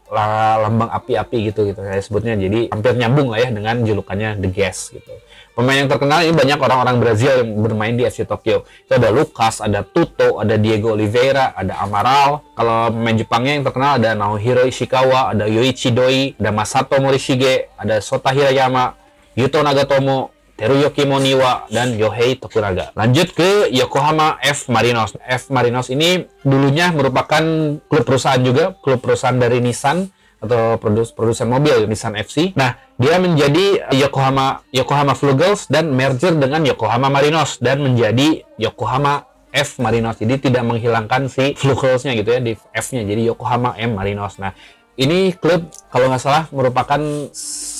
lambang 0.62 0.86
api-api 0.94 1.50
gitu 1.50 1.66
gitu 1.66 1.82
saya 1.82 1.98
sebutnya. 1.98 2.38
Jadi 2.38 2.70
hampir 2.70 2.94
nyambung 2.94 3.34
lah 3.34 3.42
ya 3.42 3.50
dengan 3.50 3.82
julukannya 3.82 4.38
The 4.38 4.48
Gas 4.54 4.94
gitu. 4.94 5.10
Pemain 5.52 5.84
yang 5.84 5.90
terkenal 5.90 6.24
ini 6.24 6.32
banyak 6.32 6.56
orang-orang 6.56 6.96
Brazil 7.02 7.44
yang 7.44 7.60
bermain 7.60 7.92
di 7.98 8.06
FC 8.06 8.24
Tokyo. 8.30 8.62
Itu 8.86 8.96
ada 8.96 9.10
Lucas 9.10 9.58
ada 9.58 9.82
Tuto 9.82 10.38
ada 10.38 10.54
Diego 10.54 10.94
Oliveira 10.94 11.50
ada 11.50 11.82
Amaral. 11.82 12.46
Kalau 12.54 12.94
pemain 12.94 13.18
Jepangnya 13.18 13.58
yang 13.58 13.66
terkenal 13.66 13.98
ada 13.98 14.14
Naohiro 14.14 14.62
Ishikawa 14.70 15.34
ada 15.34 15.50
Yoichi 15.50 15.90
Doi 15.90 16.38
ada 16.38 16.54
Masato 16.54 16.94
Morishige 17.02 17.74
ada 17.74 17.98
Sota 17.98 18.30
Hirayama 18.30 18.94
Yuto 19.34 19.58
Nagatomo 19.66 20.30
Teruyuki 20.62 21.02
Moniwa, 21.10 21.66
dan 21.74 21.98
Yohei 21.98 22.38
Tokuraga. 22.38 22.94
Lanjut 22.94 23.34
ke 23.34 23.66
Yokohama 23.74 24.38
F 24.38 24.70
Marinos. 24.70 25.18
F 25.18 25.50
Marinos 25.50 25.90
ini 25.90 26.30
dulunya 26.46 26.94
merupakan 26.94 27.42
klub 27.90 28.06
perusahaan 28.06 28.38
juga, 28.38 28.70
klub 28.78 29.02
perusahaan 29.02 29.34
dari 29.34 29.58
Nissan 29.58 30.06
atau 30.38 30.78
produs 30.78 31.10
produsen 31.10 31.50
mobil 31.50 31.82
Nissan 31.90 32.14
FC. 32.14 32.54
Nah, 32.54 32.78
dia 32.94 33.18
menjadi 33.18 33.90
Yokohama 33.90 34.62
Yokohama 34.70 35.18
Flugels 35.18 35.66
dan 35.66 35.90
merger 35.98 36.38
dengan 36.38 36.62
Yokohama 36.62 37.10
Marinos 37.10 37.58
dan 37.58 37.82
menjadi 37.82 38.46
Yokohama 38.54 39.26
F 39.50 39.82
Marinos. 39.82 40.22
Jadi 40.22 40.46
tidak 40.46 40.62
menghilangkan 40.62 41.26
si 41.26 41.58
Flugelsnya 41.58 42.14
gitu 42.14 42.38
ya 42.38 42.38
di 42.38 42.54
F-nya. 42.54 43.02
Jadi 43.02 43.34
Yokohama 43.34 43.74
M 43.82 43.98
Marinos. 43.98 44.38
Nah, 44.38 44.54
ini 45.00 45.32
klub 45.32 45.72
kalau 45.88 46.12
nggak 46.12 46.20
salah 46.20 46.44
merupakan 46.52 47.00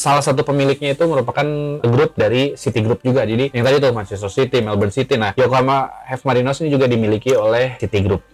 salah 0.02 0.24
satu 0.24 0.42
pemiliknya 0.42 0.96
itu 0.96 1.04
merupakan 1.04 1.44
grup 1.84 2.16
dari 2.16 2.56
City 2.56 2.80
Group 2.80 3.04
juga. 3.04 3.22
Jadi 3.28 3.52
yang 3.52 3.64
tadi 3.68 3.76
tuh 3.78 3.92
Manchester 3.92 4.32
City, 4.32 4.58
Melbourne 4.64 4.94
City. 4.94 5.20
Nah, 5.20 5.36
Yokohama 5.36 6.08
F 6.08 6.24
Marinos 6.24 6.58
ini 6.64 6.72
juga 6.72 6.88
dimiliki 6.88 7.36
oleh 7.36 7.76
City 7.76 8.00
Group. 8.00 8.24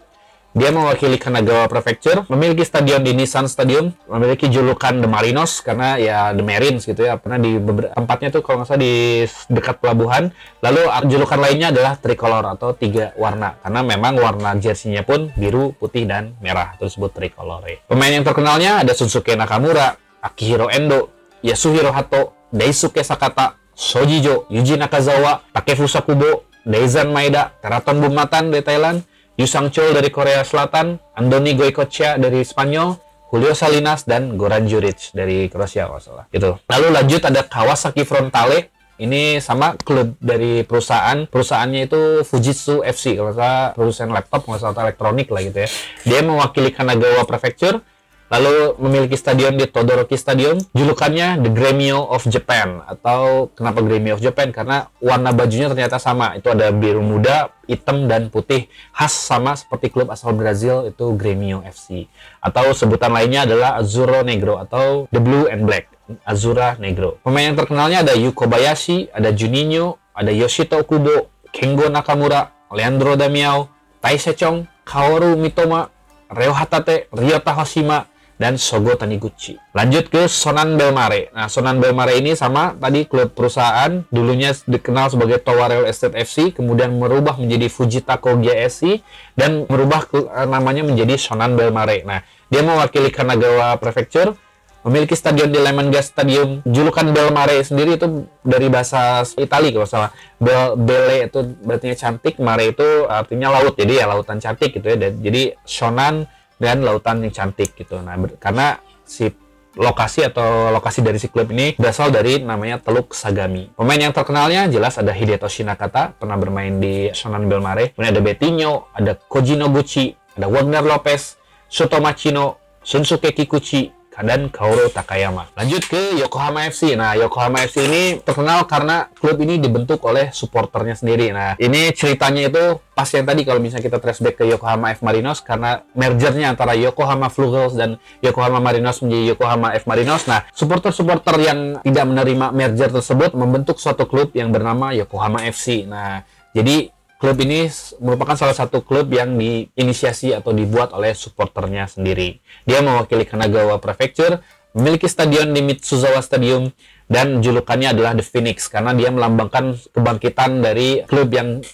Dia 0.56 0.72
mewakili 0.72 1.20
Kanagawa 1.20 1.68
Prefecture, 1.68 2.24
memiliki 2.32 2.64
stadion 2.64 3.04
di 3.04 3.12
Nissan 3.12 3.44
Stadium, 3.46 3.92
memiliki 4.08 4.48
julukan 4.48 4.96
The 4.96 5.04
Marinos 5.04 5.61
karena 5.61 6.00
ya 6.00 6.32
The 6.32 6.40
Marines 6.40 6.88
gitu 6.88 7.04
ya. 7.04 7.20
Pernah 7.20 7.37
di 7.37 7.61
tempatnya 7.92 8.32
tuh 8.32 8.40
kalau 8.40 8.64
nggak 8.64 8.68
salah 8.72 8.80
di 8.80 9.28
dekat 9.52 9.76
pelabuhan. 9.78 10.32
Lalu 10.64 10.82
julukan 11.12 11.37
lainnya 11.37 11.68
adalah 11.68 12.00
tricolor 12.00 12.48
atau 12.48 12.72
tiga 12.72 13.12
warna 13.20 13.61
karena 13.61 13.80
memang 13.84 14.16
warna 14.16 14.56
jersey-nya 14.56 15.04
pun 15.04 15.28
biru, 15.37 15.76
putih 15.76 16.08
dan 16.08 16.32
merah 16.40 16.74
tersebut 16.80 17.12
tricolor. 17.12 17.62
Pemain 17.84 18.11
yang 18.11 18.24
terkenalnya 18.24 18.80
ada 18.80 18.96
Sunsuke 18.96 19.37
Nakamura, 19.37 20.00
Akihiro 20.24 20.72
Endo, 20.72 21.12
Yasuhiro 21.44 21.92
Hato, 21.92 22.34
Daisuke 22.50 23.04
Sakata, 23.04 23.61
Sojijo, 23.76 24.48
Yuji 24.48 24.80
Nakazawa, 24.80 25.44
Takefusa 25.52 26.00
Kubo, 26.02 26.48
Daizan 26.64 27.12
Maeda, 27.12 27.54
Teraton 27.62 28.00
Bumatan 28.02 28.50
dari 28.50 28.64
Thailand, 28.64 29.04
Yusang 29.38 29.70
Chol 29.70 29.94
dari 29.94 30.11
Korea 30.11 30.42
Selatan, 30.42 30.98
Andoni 31.14 31.55
Goicoechea 31.55 32.18
dari 32.18 32.42
Spanyol, 32.42 32.98
Julio 33.31 33.55
Salinas 33.55 34.03
dan 34.03 34.35
Goran 34.35 34.66
Juric 34.66 35.14
dari 35.14 35.46
Kroasia 35.46 35.87
kalau 35.87 36.03
salah. 36.03 36.24
Gitu. 36.35 36.59
Lalu 36.66 36.87
lanjut 36.90 37.22
ada 37.22 37.46
Kawasaki 37.46 38.03
Frontale. 38.03 38.74
Ini 38.98 39.38
sama 39.38 39.79
klub 39.79 40.18
dari 40.18 40.66
perusahaan. 40.66 41.22
Perusahaannya 41.31 41.87
itu 41.87 42.27
Fujitsu 42.27 42.83
FC 42.83 43.14
kalau 43.14 43.31
salah 43.31 43.70
produsen 43.79 44.11
laptop 44.11 44.42
nggak 44.42 44.59
salah 44.59 44.90
elektronik 44.90 45.31
lah 45.31 45.46
gitu 45.46 45.59
ya. 45.62 45.68
Dia 46.03 46.20
mewakili 46.27 46.74
Kanagawa 46.74 47.22
Prefecture 47.22 47.79
lalu 48.28 48.76
memiliki 48.80 49.16
stadion 49.16 49.56
di 49.56 49.66
Todoroki 49.68 50.14
Stadium. 50.14 50.60
Julukannya 50.76 51.40
The 51.40 51.50
Gremio 51.50 52.04
of 52.08 52.28
Japan 52.28 52.84
atau 52.84 53.48
kenapa 53.56 53.80
Gremio 53.80 54.16
of 54.16 54.22
Japan? 54.22 54.52
Karena 54.52 54.88
warna 55.00 55.32
bajunya 55.32 55.68
ternyata 55.72 55.96
sama. 55.96 56.36
Itu 56.36 56.52
ada 56.52 56.68
biru 56.72 57.00
muda, 57.00 57.52
hitam 57.64 58.06
dan 58.06 58.28
putih 58.28 58.68
khas 58.92 59.12
sama 59.12 59.56
seperti 59.56 59.88
klub 59.92 60.12
asal 60.12 60.36
Brazil 60.36 60.88
itu 60.88 61.12
Gremio 61.16 61.64
FC. 61.64 62.06
Atau 62.40 62.76
sebutan 62.76 63.12
lainnya 63.12 63.48
adalah 63.48 63.80
Azuro 63.80 64.20
Negro 64.22 64.60
atau 64.60 65.08
The 65.10 65.20
Blue 65.20 65.48
and 65.48 65.64
Black. 65.64 65.88
Azura 66.24 66.80
Negro. 66.80 67.20
Pemain 67.20 67.52
yang 67.52 67.58
terkenalnya 67.58 68.00
ada 68.00 68.16
Yuko 68.16 68.48
Bayashi, 68.48 69.12
ada 69.12 69.28
Juninho, 69.28 70.00
ada 70.16 70.32
Yoshito 70.32 70.80
Kubo, 70.88 71.28
Kengo 71.52 71.92
Nakamura, 71.92 72.48
Leandro 72.72 73.12
Damiao, 73.12 73.68
Tai 74.00 74.16
Sechong, 74.16 74.64
Kaoru 74.88 75.36
Mitoma, 75.36 75.92
Reo 76.32 76.56
Hatate, 76.56 77.12
Ryota 77.12 77.52
Hoshima, 77.52 78.08
dan 78.38 78.55
Sogo 78.55 78.94
Taniguchi. 78.94 79.59
Lanjut 79.74 80.07
ke 80.09 80.31
Sonan 80.31 80.79
Belmare. 80.79 81.35
Nah, 81.35 81.51
Sonan 81.51 81.83
Belmare 81.83 82.16
ini 82.16 82.38
sama 82.38 82.72
tadi 82.79 83.05
klub 83.05 83.35
perusahaan 83.35 84.07
dulunya 84.14 84.55
dikenal 84.55 85.11
sebagai 85.11 85.42
Towa 85.42 85.66
Real 85.66 85.87
Estate 85.90 86.14
FC, 86.22 86.55
kemudian 86.55 86.94
merubah 86.94 87.35
menjadi 87.37 87.66
Fujitako 87.66 88.38
GSC 88.38 89.03
dan 89.35 89.66
merubah 89.66 90.07
eh, 90.14 90.46
namanya 90.46 90.87
menjadi 90.87 91.18
Sonan 91.18 91.59
Belmare. 91.59 92.07
Nah, 92.07 92.22
dia 92.48 92.62
mewakili 92.62 93.11
Kanagawa 93.11 93.74
Prefecture, 93.77 94.38
memiliki 94.87 95.18
stadion 95.18 95.51
di 95.51 95.59
Lemon 95.59 95.90
Gas 95.90 96.14
Stadium. 96.14 96.62
Julukan 96.62 97.11
Belmare 97.11 97.61
sendiri 97.66 97.98
itu 97.98 98.24
dari 98.46 98.70
bahasa 98.70 99.27
Itali 99.35 99.74
kalau 99.74 99.85
salah. 99.85 100.14
Bel 100.38 100.79
Bele 100.79 101.27
itu 101.27 101.42
berarti 101.42 101.92
cantik, 101.98 102.38
Mare 102.38 102.70
itu 102.70 103.05
artinya 103.11 103.59
laut. 103.59 103.74
Jadi 103.74 103.98
ya 103.98 104.07
lautan 104.07 104.38
cantik 104.38 104.79
gitu 104.79 104.87
ya. 104.87 105.11
Jadi 105.11 105.59
Shonan 105.66 106.38
dan 106.59 106.83
lautan 106.83 107.23
yang 107.23 107.33
cantik 107.33 107.75
gitu. 107.79 108.03
Nah, 108.03 108.18
karena 108.38 108.83
si 109.07 109.31
lokasi 109.79 110.27
atau 110.27 110.75
lokasi 110.75 111.07
dari 111.07 111.23
si 111.23 111.31
klub 111.31 111.47
ini 111.55 111.79
berasal 111.79 112.11
dari 112.11 112.42
namanya 112.42 112.83
Teluk 112.83 113.14
Sagami. 113.14 113.71
Pemain 113.79 114.01
yang 114.01 114.11
terkenalnya 114.11 114.66
jelas 114.66 114.99
ada 114.99 115.14
Hidetoshi 115.14 115.62
Nakata, 115.62 116.18
pernah 116.18 116.35
bermain 116.35 116.83
di 116.83 117.14
Shonan 117.14 117.47
Belmare. 117.47 117.94
Kemudian 117.94 118.12
ada 118.12 118.23
Betinho, 118.23 118.90
ada 118.90 119.14
Koji 119.14 119.55
Noguchi, 119.55 120.18
ada 120.35 120.51
Wagner 120.51 120.83
Lopez, 120.83 121.38
Shoto 121.71 122.03
Machino, 122.03 122.59
Shunsuke 122.83 123.31
Kikuchi, 123.31 123.94
dan 124.22 124.50
Kaoru 124.50 124.90
Takayama. 124.90 125.50
Lanjut 125.54 125.87
ke 125.87 126.18
Yokohama 126.18 126.66
FC. 126.68 126.98
Nah, 126.98 127.14
Yokohama 127.14 127.64
FC 127.64 127.87
ini 127.87 128.02
terkenal 128.22 128.66
karena 128.66 129.07
klub 129.14 129.38
ini 129.38 129.59
dibentuk 129.62 130.02
oleh 130.07 130.35
supporternya 130.35 130.98
sendiri. 130.98 131.31
Nah, 131.31 131.54
ini 131.59 131.90
ceritanya 131.94 132.50
itu 132.50 132.64
pas 132.98 133.07
yang 133.14 133.26
tadi 133.31 133.46
kalau 133.46 133.62
misalnya 133.62 133.87
kita 133.87 133.98
flashback 134.02 134.42
ke 134.42 134.44
Yokohama 134.50 134.90
F 134.90 135.07
Marinos 135.07 135.38
karena 135.38 135.87
mergernya 135.94 136.50
antara 136.50 136.74
Yokohama 136.74 137.31
Flugels 137.31 137.78
dan 137.78 138.02
Yokohama 138.18 138.59
Marinos 138.59 138.98
menjadi 139.07 139.38
Yokohama 139.38 139.78
F 139.78 139.87
Marinos. 139.87 140.26
Nah, 140.26 140.42
supporter-supporter 140.50 141.37
yang 141.38 141.59
tidak 141.87 142.04
menerima 142.11 142.50
merger 142.50 142.90
tersebut 142.90 143.38
membentuk 143.38 143.78
suatu 143.78 144.11
klub 144.11 144.35
yang 144.35 144.50
bernama 144.50 144.90
Yokohama 144.90 145.46
FC. 145.46 145.87
Nah, 145.87 146.26
jadi 146.50 146.90
klub 147.18 147.37
ini 147.42 147.66
merupakan 147.98 148.38
salah 148.38 148.54
satu 148.54 148.81
klub 148.81 149.11
yang 149.11 149.35
diinisiasi 149.35 150.33
atau 150.33 150.54
dibuat 150.54 150.94
oleh 150.94 151.12
supporternya 151.12 151.90
sendiri. 151.90 152.38
Dia 152.62 152.78
mewakili 152.78 153.26
Kanagawa 153.26 153.83
Prefecture, 153.83 154.38
memiliki 154.72 155.11
stadion 155.11 155.50
di 155.50 155.61
Mitsuzawa 155.61 156.22
Stadium, 156.22 156.70
dan 157.11 157.42
julukannya 157.42 157.90
adalah 157.90 158.14
The 158.14 158.22
Phoenix 158.22 158.70
karena 158.70 158.94
dia 158.94 159.11
melambangkan 159.11 159.74
kebangkitan 159.90 160.62
dari 160.62 161.02
klub 161.09 161.33
yang 161.35 161.64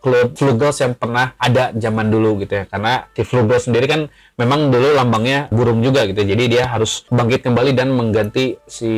klub 0.00 0.32
Flugels 0.32 0.80
yang 0.80 0.96
pernah 0.96 1.36
ada 1.36 1.70
zaman 1.76 2.08
dulu 2.08 2.40
gitu 2.42 2.60
ya. 2.60 2.64
Karena 2.66 3.06
si 3.12 3.22
Flugels 3.22 3.68
sendiri 3.68 3.86
kan 3.86 4.00
memang 4.36 4.72
dulu 4.72 4.96
lambangnya 4.96 5.46
burung 5.52 5.84
juga 5.84 6.08
gitu 6.08 6.24
jadi 6.24 6.44
dia 6.48 6.64
harus 6.66 7.04
bangkit 7.12 7.44
kembali 7.44 7.76
dan 7.76 7.92
mengganti 7.92 8.56
si 8.64 8.90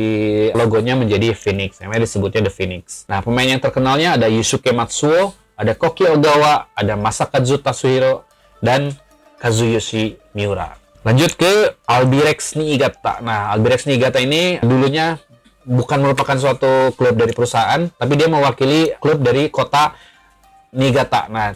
logonya 0.55 0.97
menjadi 0.97 1.35
Phoenix. 1.35 1.79
Namanya 1.83 2.07
disebutnya 2.07 2.41
The 2.47 2.53
Phoenix. 2.55 3.05
Nah 3.11 3.19
pemain 3.21 3.47
yang 3.47 3.61
terkenalnya 3.61 4.15
ada 4.17 4.27
Yusuke 4.31 4.71
Matsuo 4.71 5.42
ada 5.57 5.73
Koki 5.77 6.09
Ogawa, 6.09 6.73
ada 6.73 6.93
Masakazu 6.97 7.61
Tatsuhiro, 7.61 8.25
dan 8.63 8.95
Kazuyoshi 9.37 10.17
Miura. 10.33 10.79
Lanjut 11.03 11.35
ke 11.35 11.75
Albirex 11.83 12.55
Niigata. 12.55 13.19
Nah, 13.19 13.51
Albirex 13.51 13.83
Niigata 13.83 14.23
ini 14.23 14.63
dulunya 14.63 15.19
bukan 15.67 15.99
merupakan 15.99 16.39
suatu 16.39 16.95
klub 16.95 17.19
dari 17.19 17.35
perusahaan, 17.35 17.91
tapi 17.91 18.15
dia 18.15 18.31
mewakili 18.31 18.95
klub 19.03 19.19
dari 19.19 19.51
kota 19.51 19.91
Niigata. 20.71 21.27
Nah, 21.27 21.51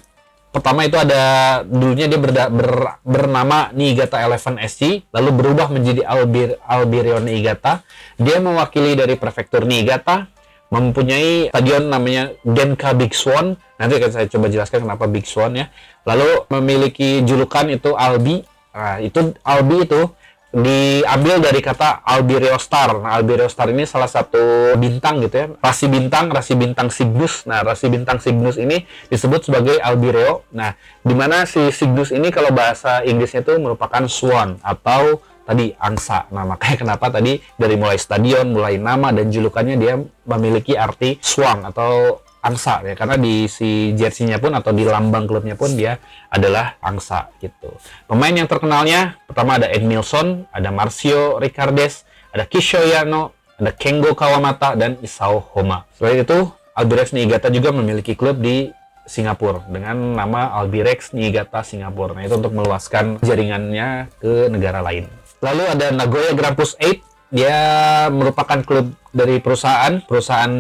Pertama 0.47 0.89
itu 0.89 0.97
ada 0.97 1.21
dulunya 1.69 2.09
dia 2.09 2.17
berda, 2.17 2.49
ber, 2.49 2.97
bernama 3.05 3.69
Niigata 3.77 4.17
Eleven 4.25 4.57
SC, 4.65 5.05
lalu 5.13 5.29
berubah 5.29 5.69
menjadi 5.69 6.01
Albir, 6.01 6.57
Albirion 6.65 7.29
Niigata. 7.29 7.85
Dia 8.17 8.41
mewakili 8.41 8.97
dari 8.97 9.19
prefektur 9.21 9.69
Niigata, 9.69 10.25
mempunyai 10.67 11.47
stadion 11.51 11.87
namanya 11.87 12.35
Genka 12.43 12.91
Big 12.97 13.15
Swan. 13.15 13.55
Nanti 13.77 13.93
akan 13.99 14.11
saya 14.11 14.25
coba 14.27 14.45
jelaskan 14.51 14.83
kenapa 14.83 15.05
Big 15.07 15.23
Swan 15.23 15.55
ya. 15.55 15.71
Lalu 16.03 16.47
memiliki 16.51 17.23
julukan 17.23 17.67
itu 17.71 17.93
Albi. 17.95 18.43
Nah, 18.75 19.01
itu 19.01 19.33
Albi 19.41 19.77
itu 19.87 20.01
diambil 20.47 21.43
dari 21.43 21.59
kata 21.59 22.01
Albireostar. 22.07 23.03
Nah, 23.03 23.19
Albireostar 23.19 23.67
ini 23.69 23.83
salah 23.83 24.07
satu 24.07 24.73
bintang 24.79 25.19
gitu 25.21 25.35
ya. 25.35 25.47
Rasi 25.59 25.91
bintang, 25.91 26.31
rasi 26.31 26.55
bintang 26.55 26.87
Cygnus. 26.87 27.43
Nah, 27.43 27.61
rasi 27.61 27.91
bintang 27.91 28.17
Cygnus 28.23 28.55
ini 28.55 28.87
disebut 29.11 29.51
sebagai 29.51 29.75
Albireo. 29.77 30.47
Nah, 30.55 30.73
di 31.03 31.13
mana 31.13 31.43
si 31.43 31.67
Cygnus 31.69 32.15
ini 32.15 32.31
kalau 32.31 32.55
bahasa 32.55 33.03
Inggrisnya 33.03 33.43
itu 33.43 33.59
merupakan 33.59 34.07
swan 34.07 34.57
atau 34.63 35.19
tadi 35.47 35.71
angsa. 35.79 36.27
Nah, 36.35 36.43
makanya 36.43 36.77
kenapa 36.83 37.07
tadi 37.07 37.39
dari 37.55 37.79
mulai 37.79 37.95
stadion, 37.95 38.51
mulai 38.51 38.75
nama 38.75 39.15
dan 39.15 39.31
julukannya 39.31 39.79
dia 39.79 39.95
memiliki 40.27 40.75
arti 40.75 41.15
swan 41.23 41.63
atau 41.63 42.19
angsa 42.37 42.79
ya 42.85 42.93
karena 42.95 43.19
di 43.19 43.49
si 43.49 43.91
jersey-nya 43.97 44.39
pun 44.39 44.55
atau 44.55 44.71
di 44.71 44.87
lambang 44.87 45.27
klubnya 45.27 45.59
pun 45.59 45.73
dia 45.73 45.99
adalah 46.31 46.79
angsa 46.79 47.33
gitu. 47.43 47.75
Pemain 48.07 48.31
yang 48.31 48.47
terkenalnya 48.47 49.19
pertama 49.27 49.59
ada 49.59 49.67
Edmilson, 49.67 50.47
ada 50.53 50.69
Marcio 50.71 51.41
Ricardes, 51.41 52.07
ada 52.31 52.47
Kishoyano, 52.47 53.35
ada 53.57 53.71
Kengo 53.73 54.13
Kawamata 54.13 54.77
dan 54.77 54.95
Isao 55.01 55.41
Homa. 55.57 55.89
Selain 55.97 56.21
itu, 56.21 56.47
Albirex 56.77 57.11
Niigata 57.11 57.49
juga 57.49 57.73
memiliki 57.73 58.13
klub 58.13 58.37
di 58.37 58.69
Singapura 59.07 59.63
dengan 59.71 60.13
nama 60.13 60.53
Albirex 60.61 61.15
Niigata 61.15 61.63
Singapura. 61.65 62.13
Nah, 62.13 62.27
itu 62.27 62.37
untuk 62.37 62.53
meluaskan 62.53 63.17
jaringannya 63.23 64.11
ke 64.19 64.51
negara 64.51 64.83
lain. 64.83 65.09
Lalu 65.41 65.63
ada 65.69 65.87
Nagoya 65.93 66.33
Grampus 66.33 66.73
8 66.79 67.07
dia 67.27 67.59
merupakan 68.07 68.63
klub 68.63 68.95
dari 69.11 69.43
perusahaan 69.43 69.99
perusahaan 69.99 70.53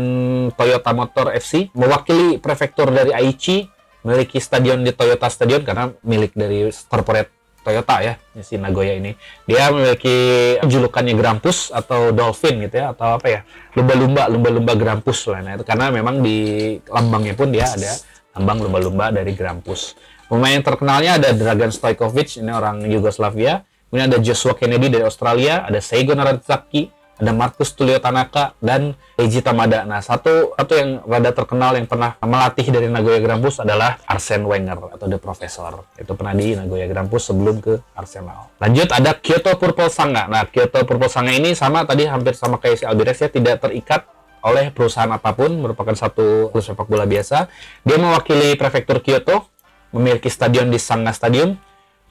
Toyota 0.51 0.91
Motor 0.91 1.31
FC 1.31 1.71
mewakili 1.71 2.43
prefektur 2.43 2.91
dari 2.91 3.15
Aichi 3.15 3.63
memiliki 4.03 4.35
stadion 4.43 4.83
di 4.83 4.91
Toyota 4.91 5.31
Stadion 5.31 5.63
karena 5.63 5.87
milik 6.03 6.35
dari 6.35 6.67
corporate 6.91 7.31
Toyota 7.67 7.99
ya 7.99 8.13
si 8.39 8.55
Nagoya 8.55 8.95
ini. 8.95 9.11
Dia 9.43 9.67
memiliki 9.67 10.15
julukannya 10.63 11.11
Grampus 11.19 11.75
atau 11.75 12.15
Dolphin 12.15 12.63
gitu 12.63 12.79
ya 12.79 12.95
atau 12.95 13.19
apa 13.19 13.27
ya 13.27 13.39
lumba-lumba 13.75 14.31
lumba-lumba 14.31 14.73
Grampus 14.79 15.27
lah. 15.27 15.43
Nah, 15.43 15.59
itu 15.59 15.67
karena 15.67 15.91
memang 15.91 16.23
di 16.23 16.79
lambangnya 16.87 17.35
pun 17.35 17.51
dia 17.51 17.67
ada 17.67 17.99
lambang 18.39 18.63
lumba-lumba 18.63 19.11
dari 19.11 19.35
Grampus. 19.35 19.99
Pemain 20.31 20.59
terkenalnya 20.63 21.19
ada 21.19 21.35
Dragan 21.35 21.71
Stojkovic 21.71 22.39
ini 22.39 22.51
orang 22.51 22.87
Yugoslavia 22.87 23.63
Kemudian 23.87 24.11
ada 24.11 24.19
Joshua 24.19 24.51
Kennedy 24.51 24.91
dari 24.91 25.07
Australia, 25.07 25.63
ada 25.63 25.79
Seigo 25.79 26.11
Narazaki, 26.11 26.91
ada 27.17 27.31
Marcus 27.33 27.73
Tulio 27.73 27.97
Tanaka 27.97 28.53
dan 28.61 28.93
Eiji 29.17 29.41
Tamada. 29.41 29.81
Nah, 29.87 30.05
satu 30.05 30.53
satu 30.53 30.73
yang 30.77 31.01
rada 31.07 31.33
terkenal 31.33 31.73
yang 31.73 31.89
pernah 31.89 32.13
melatih 32.21 32.69
dari 32.69 32.85
Nagoya 32.91 33.17
Grampus 33.17 33.57
adalah 33.63 33.97
Arsene 34.05 34.45
Wenger 34.45 34.93
atau 34.93 35.09
The 35.09 35.17
Professor. 35.17 35.87
Itu 35.97 36.13
pernah 36.13 36.37
di 36.37 36.53
Nagoya 36.53 36.85
Grampus 36.85 37.33
sebelum 37.33 37.57
ke 37.57 37.81
Arsenal. 37.97 38.53
Lanjut 38.61 38.93
ada 38.93 39.17
Kyoto 39.17 39.57
Purple 39.57 39.89
Sanga. 39.89 40.29
Nah, 40.29 40.45
Kyoto 40.45 40.85
Purple 40.85 41.09
Sanga 41.09 41.33
ini 41.33 41.57
sama 41.57 41.87
tadi 41.89 42.05
hampir 42.05 42.37
sama 42.37 42.61
kayak 42.61 42.77
si 42.77 42.85
Albirex 42.85 43.17
ya 43.25 43.29
tidak 43.33 43.65
terikat 43.65 44.05
oleh 44.45 44.69
perusahaan 44.69 45.09
apa 45.09 45.33
pun, 45.33 45.57
merupakan 45.57 45.97
satu 45.97 46.53
klub 46.53 46.61
sepak 46.61 46.85
bola 46.85 47.09
biasa. 47.09 47.49
Dia 47.81 47.97
mewakili 47.97 48.53
prefektur 48.53 49.01
Kyoto, 49.01 49.49
memiliki 49.89 50.29
stadion 50.29 50.69
di 50.69 50.77
Sanga 50.77 51.09
Stadium, 51.11 51.57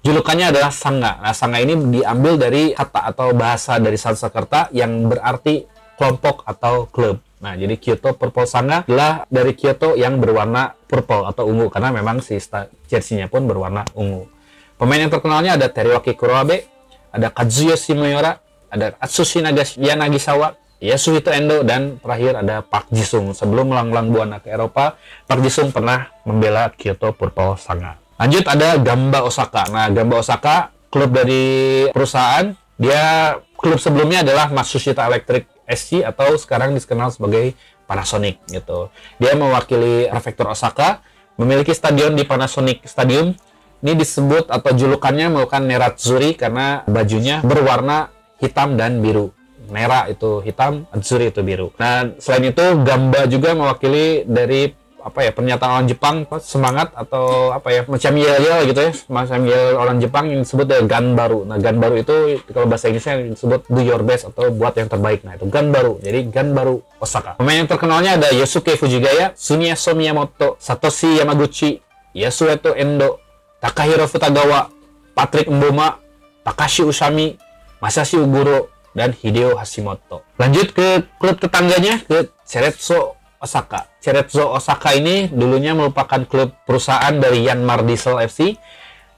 Julukannya 0.07 0.55
adalah 0.55 0.71
sangga. 0.71 1.19
Nah, 1.19 1.35
sangga 1.35 1.59
ini 1.59 1.99
diambil 1.99 2.39
dari 2.39 2.71
kata 2.71 3.11
atau 3.11 3.35
bahasa 3.35 3.83
dari 3.83 3.99
Sanskerta 3.99 4.71
yang 4.71 5.11
berarti 5.11 5.67
kelompok 5.99 6.47
atau 6.47 6.87
klub. 6.87 7.19
Nah, 7.43 7.59
jadi 7.59 7.75
Kyoto 7.75 8.15
Purple 8.15 8.47
Sangga 8.47 8.87
adalah 8.87 9.27
dari 9.27 9.59
Kyoto 9.59 9.99
yang 9.99 10.23
berwarna 10.23 10.79
purple 10.87 11.27
atau 11.27 11.51
ungu 11.51 11.67
karena 11.75 11.91
memang 11.91 12.23
si 12.23 12.39
jersey-nya 12.87 13.27
pun 13.27 13.51
berwarna 13.51 13.83
ungu. 13.99 14.31
Pemain 14.79 15.03
yang 15.03 15.11
terkenalnya 15.11 15.59
ada 15.59 15.67
Teriwaki 15.75 16.15
Kuroabe, 16.15 16.71
ada 17.11 17.27
Kazuyo 17.35 17.75
Shimoyora, 17.75 18.39
ada 18.71 18.95
Atsushi 19.03 19.43
Yanagisawa, 19.83 20.55
Yasuhito 20.79 21.35
Endo 21.35 21.67
dan 21.67 21.99
terakhir 21.99 22.47
ada 22.47 22.63
Park 22.63 22.95
Jisung. 22.95 23.35
Sebelum 23.35 23.75
melanglang 23.75 24.15
buana 24.15 24.39
ke 24.39 24.55
Eropa, 24.55 24.95
Park 25.27 25.43
Jisung 25.43 25.75
pernah 25.75 26.15
membela 26.23 26.71
Kyoto 26.71 27.11
Purple 27.11 27.59
Sangga. 27.59 28.06
Lanjut 28.17 28.45
ada 28.49 28.81
Gamba 28.81 29.29
Osaka. 29.29 29.69
Nah, 29.69 29.93
Gamba 29.93 30.25
Osaka 30.25 30.73
klub 30.89 31.13
dari 31.13 31.85
perusahaan, 31.93 32.49
dia 32.81 33.37
klub 33.61 33.77
sebelumnya 33.77 34.25
adalah 34.25 34.49
Matsushita 34.49 35.05
Electric 35.05 35.45
SC 35.69 36.01
atau 36.01 36.33
sekarang 36.41 36.73
dikenal 36.73 37.13
sebagai 37.13 37.53
Panasonic 37.85 38.41
gitu. 38.49 38.89
Dia 39.21 39.37
mewakili 39.37 40.09
prefektur 40.09 40.49
Osaka, 40.49 41.05
memiliki 41.37 41.77
stadion 41.77 42.17
di 42.17 42.25
Panasonic 42.25 42.89
Stadium. 42.89 43.37
Ini 43.85 43.93
disebut 43.93 44.49
atau 44.49 44.73
julukannya 44.73 45.29
merupakan 45.29 45.61
Nerazzurri 45.61 46.33
karena 46.35 46.83
bajunya 46.89 47.45
berwarna 47.45 48.09
hitam 48.41 48.81
dan 48.81 49.05
biru. 49.05 49.37
Nera 49.69 50.07
itu 50.09 50.41
hitam, 50.41 50.87
Azzurri 50.95 51.29
itu 51.35 51.45
biru. 51.45 51.75
Nah, 51.77 52.17
selain 52.23 52.55
itu 52.55 52.65
Gamba 52.87 53.29
juga 53.29 53.53
mewakili 53.53 54.25
dari 54.25 54.73
apa 55.07 55.23
ya 55.23 55.31
pernyataan 55.31 55.71
orang 55.71 55.87
Jepang 55.87 56.27
semangat 56.43 56.91
atau 56.99 57.55
apa 57.55 57.71
ya 57.71 57.81
macam 57.87 58.13
yel 58.19 58.43
yel 58.43 58.61
gitu 58.67 58.81
ya 58.91 58.93
macam 59.07 59.39
yel 59.47 59.79
orang 59.79 60.03
Jepang 60.03 60.27
yang 60.27 60.43
disebut 60.43 60.67
dengan 60.67 60.87
gan 60.91 61.07
baru. 61.15 61.47
Nah 61.47 61.57
gan 61.63 61.79
baru 61.79 61.95
itu 62.03 62.43
kalau 62.51 62.67
bahasa 62.67 62.91
Inggrisnya 62.91 63.23
disebut 63.23 63.71
do 63.71 63.81
your 63.87 64.03
best 64.03 64.27
atau 64.27 64.51
buat 64.51 64.75
yang 64.75 64.91
terbaik. 64.91 65.23
Nah 65.23 65.39
itu 65.39 65.47
gan 65.47 65.71
baru. 65.71 66.03
Jadi 66.03 66.27
gan 66.35 66.51
baru 66.51 66.83
Osaka. 66.99 67.39
Pemain 67.39 67.63
yang 67.63 67.71
terkenalnya 67.71 68.19
ada 68.19 68.35
Yosuke 68.35 68.75
Fujigaya 68.75 69.31
Sumiyaso 69.39 69.95
Miyamoto 69.95 70.59
Satoshi 70.59 71.23
Yamaguchi 71.23 71.79
Yasueto 72.11 72.75
Endo 72.75 73.23
Takahiro 73.63 74.11
Futagawa 74.11 74.75
Patrick 75.15 75.47
Mboma 75.47 76.03
Takashi 76.43 76.83
Usami 76.83 77.39
Masashi 77.79 78.19
Uguro 78.19 78.75
dan 78.97 79.13
Hideo 79.13 79.61
Hashimoto. 79.61 80.25
Lanjut 80.41 80.73
ke 80.73 81.05
klub 81.21 81.37
tetangganya 81.37 82.01
ke 82.01 82.33
Ceretso 82.49 83.21
Osaka. 83.47 83.87
Cerezo 84.03 84.51
Osaka 84.51 84.93
ini 84.99 85.31
dulunya 85.31 85.73
merupakan 85.73 86.27
klub 86.27 86.53
perusahaan 86.67 87.15
dari 87.15 87.47
Yanmar 87.47 87.87
Diesel 87.87 88.19
FC. 88.27 88.59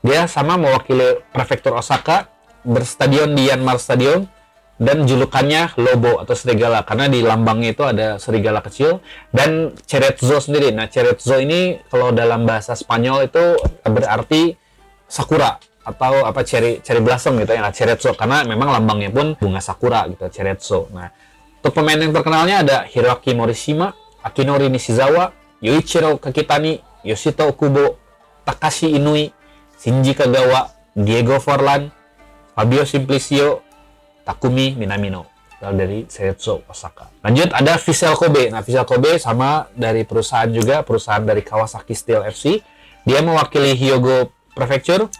Dia 0.04 0.28
sama 0.28 0.60
mewakili 0.60 1.24
prefektur 1.32 1.74
Osaka, 1.74 2.28
berstadion 2.62 3.32
di 3.32 3.48
Yanmar 3.48 3.80
Stadion, 3.80 4.28
dan 4.78 5.02
julukannya 5.02 5.74
Lobo 5.74 6.22
atau 6.22 6.38
serigala 6.38 6.86
karena 6.86 7.10
di 7.10 7.18
lambangnya 7.18 7.74
itu 7.74 7.82
ada 7.82 8.14
serigala 8.22 8.62
kecil 8.62 9.02
dan 9.34 9.74
Cerezo 9.82 10.38
sendiri. 10.38 10.70
Nah, 10.70 10.86
Cerezo 10.86 11.34
ini 11.42 11.82
kalau 11.90 12.14
dalam 12.14 12.46
bahasa 12.46 12.78
Spanyol 12.78 13.26
itu 13.26 13.58
berarti 13.82 14.54
sakura 15.10 15.58
atau 15.82 16.22
apa 16.22 16.46
cherry 16.46 16.78
cherry 16.84 17.02
blossom 17.02 17.40
gitu 17.42 17.58
ya, 17.58 17.72
karena 18.14 18.46
memang 18.46 18.70
lambangnya 18.70 19.10
pun 19.10 19.34
bunga 19.34 19.58
sakura 19.58 20.06
gitu, 20.06 20.30
Cerezo. 20.30 20.86
Nah, 20.94 21.10
untuk 21.58 21.74
pemain 21.74 21.98
yang 21.98 22.14
terkenalnya 22.14 22.62
ada 22.62 22.76
Hiroki 22.86 23.34
Morishima, 23.34 23.90
Akinori 24.22 24.68
Nishizawa, 24.68 25.32
Yuichiro 25.62 26.16
Kakitani, 26.18 26.80
Yoshito 27.04 27.48
Okubo, 27.48 27.96
Takashi 28.44 28.90
Inui, 28.94 29.32
Shinji 29.78 30.14
Kagawa, 30.14 30.70
Diego 30.96 31.40
Forlan, 31.40 31.90
Fabio 32.54 32.84
Simplicio, 32.86 33.62
Takumi 34.26 34.74
Minamino 34.74 35.26
dari 35.58 36.06
Seiretsu 36.06 36.62
Osaka. 36.70 37.10
Lanjut 37.22 37.50
ada 37.50 37.74
Vissel 37.78 38.14
Kobe. 38.14 38.50
Nah, 38.50 38.62
Vissel 38.62 38.86
Kobe 38.86 39.18
sama 39.18 39.66
dari 39.74 40.06
perusahaan 40.06 40.50
juga, 40.50 40.86
perusahaan 40.86 41.22
dari 41.22 41.42
Kawasaki 41.42 41.94
Steel 41.94 42.22
FC. 42.26 42.62
Dia 43.02 43.22
mewakili 43.22 43.74
Hyogo 43.74 44.30
Prefecture, 44.54 45.10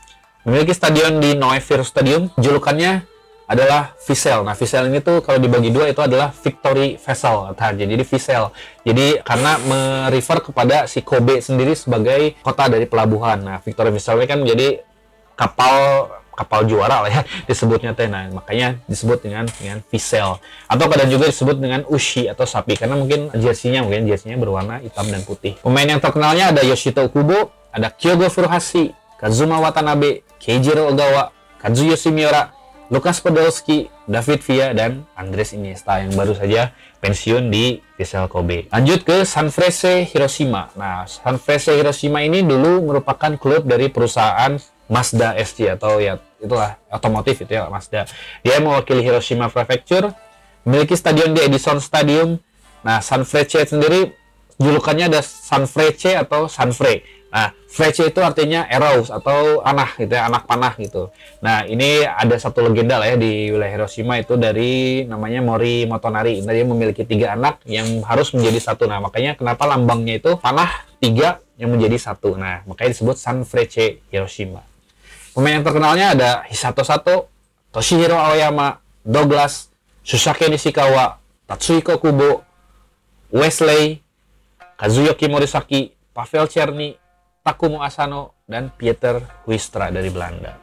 memiliki 0.47 0.75
stadion 0.75 1.19
di 1.19 1.35
Noefir 1.35 1.83
Stadium. 1.83 2.31
Julukannya 2.39 3.03
adalah 3.49 3.97
Vissel. 3.97 4.45
Nah, 4.45 4.53
Vissel 4.53 4.93
ini 4.93 5.01
tuh 5.01 5.25
kalau 5.25 5.41
dibagi 5.41 5.73
dua 5.73 5.89
itu 5.89 6.05
adalah 6.05 6.29
Victory 6.31 7.01
Vessel. 7.01 7.57
Jadi 7.57 8.05
Vissel. 8.05 8.53
Jadi 8.85 9.25
karena 9.25 9.57
merefer 9.65 10.45
kepada 10.45 10.85
si 10.85 11.01
Kobe 11.01 11.41
sendiri 11.41 11.73
sebagai 11.73 12.37
kota 12.45 12.69
dari 12.69 12.85
pelabuhan. 12.85 13.41
Nah, 13.41 13.57
Victory 13.65 13.89
Vessel 13.89 14.21
ini 14.21 14.29
kan 14.29 14.39
menjadi 14.45 14.85
kapal 15.33 16.07
kapal 16.39 16.71
juara 16.71 17.03
lah 17.03 17.11
ya 17.11 17.23
disebutnya 17.51 17.97
teh. 17.97 18.07
Nah, 18.07 18.29
makanya 18.31 18.77
disebut 18.85 19.25
dengan 19.25 19.49
dengan 19.49 19.81
Vissel. 19.89 20.37
Atau 20.69 20.87
kadang 20.93 21.09
juga 21.09 21.33
disebut 21.33 21.57
dengan 21.57 21.89
Ushi 21.89 22.29
atau 22.29 22.45
sapi 22.45 22.77
karena 22.77 23.01
mungkin 23.01 23.33
jersey-nya 23.33 23.81
mungkin 23.81 24.05
jersey-nya 24.05 24.37
berwarna 24.37 24.85
hitam 24.85 25.09
dan 25.09 25.25
putih. 25.25 25.57
Pemain 25.65 25.89
yang 25.89 26.05
terkenalnya 26.05 26.53
ada 26.53 26.61
Yoshito 26.61 27.09
Kubo, 27.09 27.49
ada 27.73 27.89
Kyogo 27.89 28.29
Furuhashi, 28.29 28.93
Kazuma 29.17 29.57
Watanabe, 29.59 30.23
Keijiro 30.39 30.87
Ogawa, 30.93 31.35
Kazuyoshi 31.59 32.15
Miura, 32.15 32.55
Lukas 32.89 33.21
Podolski, 33.21 33.93
David 34.09 34.41
Villa, 34.41 34.73
dan 34.73 35.05
Andres 35.13 35.53
Iniesta 35.53 36.01
yang 36.01 36.17
baru 36.17 36.33
saja 36.33 36.73
pensiun 37.05 37.53
di 37.53 37.85
Vissel 38.01 38.25
Kobe. 38.33 38.65
Lanjut 38.73 39.05
ke 39.05 39.29
Sanfrecce 39.29 40.09
Hiroshima. 40.09 40.73
Nah, 40.73 41.05
Sanfrecce 41.05 41.77
Hiroshima 41.77 42.25
ini 42.25 42.41
dulu 42.41 42.89
merupakan 42.89 43.37
klub 43.37 43.69
dari 43.69 43.93
perusahaan 43.93 44.57
Mazda 44.89 45.37
SC 45.37 45.69
atau 45.77 46.01
ya 46.01 46.17
itulah 46.41 46.81
otomotif 46.89 47.45
itu 47.45 47.61
ya 47.61 47.69
Mazda. 47.69 48.09
Dia 48.41 48.57
mewakili 48.57 49.05
Hiroshima 49.05 49.53
Prefecture, 49.53 50.09
memiliki 50.65 50.97
stadion 50.97 51.37
di 51.37 51.45
Edison 51.45 51.85
Stadium. 51.85 52.41
Nah, 52.81 53.05
Sanfrecce 53.05 53.69
sendiri 53.69 54.17
julukannya 54.57 55.13
ada 55.13 55.21
Sanfrecce 55.21 56.17
atau 56.17 56.49
Sanfre. 56.49 57.05
Nah, 57.29 57.53
Frece 57.69 58.09
itu 58.09 58.25
artinya 58.25 58.65
eros 58.65 59.13
atau 59.13 59.61
anak 59.61 60.01
gitu 60.01 60.17
ya, 60.17 60.33
anak 60.33 60.49
panah 60.49 60.73
gitu. 60.81 61.13
Nah, 61.45 61.69
ini 61.69 62.01
ada 62.01 62.33
satu 62.41 62.65
legenda 62.65 62.97
lah 62.97 63.13
ya 63.13 63.17
di 63.21 63.53
wilayah 63.53 63.85
Hiroshima 63.85 64.17
itu 64.17 64.41
dari 64.41 65.05
namanya 65.05 65.45
Mori 65.45 65.85
Motonari. 65.85 66.41
Nah, 66.41 66.57
dia 66.57 66.65
memiliki 66.65 67.05
tiga 67.05 67.37
anak 67.37 67.61
yang 67.69 68.01
harus 68.09 68.33
menjadi 68.33 68.73
satu. 68.73 68.89
Nah, 68.89 69.05
makanya 69.05 69.37
kenapa 69.37 69.69
lambangnya 69.69 70.17
itu 70.17 70.41
panah 70.41 70.89
tiga 70.97 71.45
yang 71.61 71.69
menjadi 71.77 72.01
satu. 72.01 72.41
Nah, 72.41 72.65
makanya 72.65 72.97
disebut 72.97 73.21
San 73.21 73.45
Frece 73.45 74.01
Hiroshima. 74.09 74.65
Pemain 75.37 75.61
yang 75.61 75.67
terkenalnya 75.69 76.17
ada 76.17 76.31
Hisato 76.49 76.81
Sato, 76.81 77.29
Toshihiro 77.69 78.17
Aoyama, 78.17 78.81
Douglas, 79.05 79.69
Susake 80.01 80.49
Nishikawa, 80.49 81.21
Tatsuhiko 81.45 82.01
Kubo, 82.01 82.43
Wesley, 83.29 84.01
Kazuyoki 84.81 85.29
Morisaki, 85.29 85.93
Pavel 86.17 86.49
Cherny, 86.49 86.97
Takumo 87.49 87.81
Asano, 87.81 88.37
dan 88.45 88.69
Pieter 88.69 89.25
Huistra 89.49 89.89
dari 89.89 90.13
Belanda. 90.13 90.61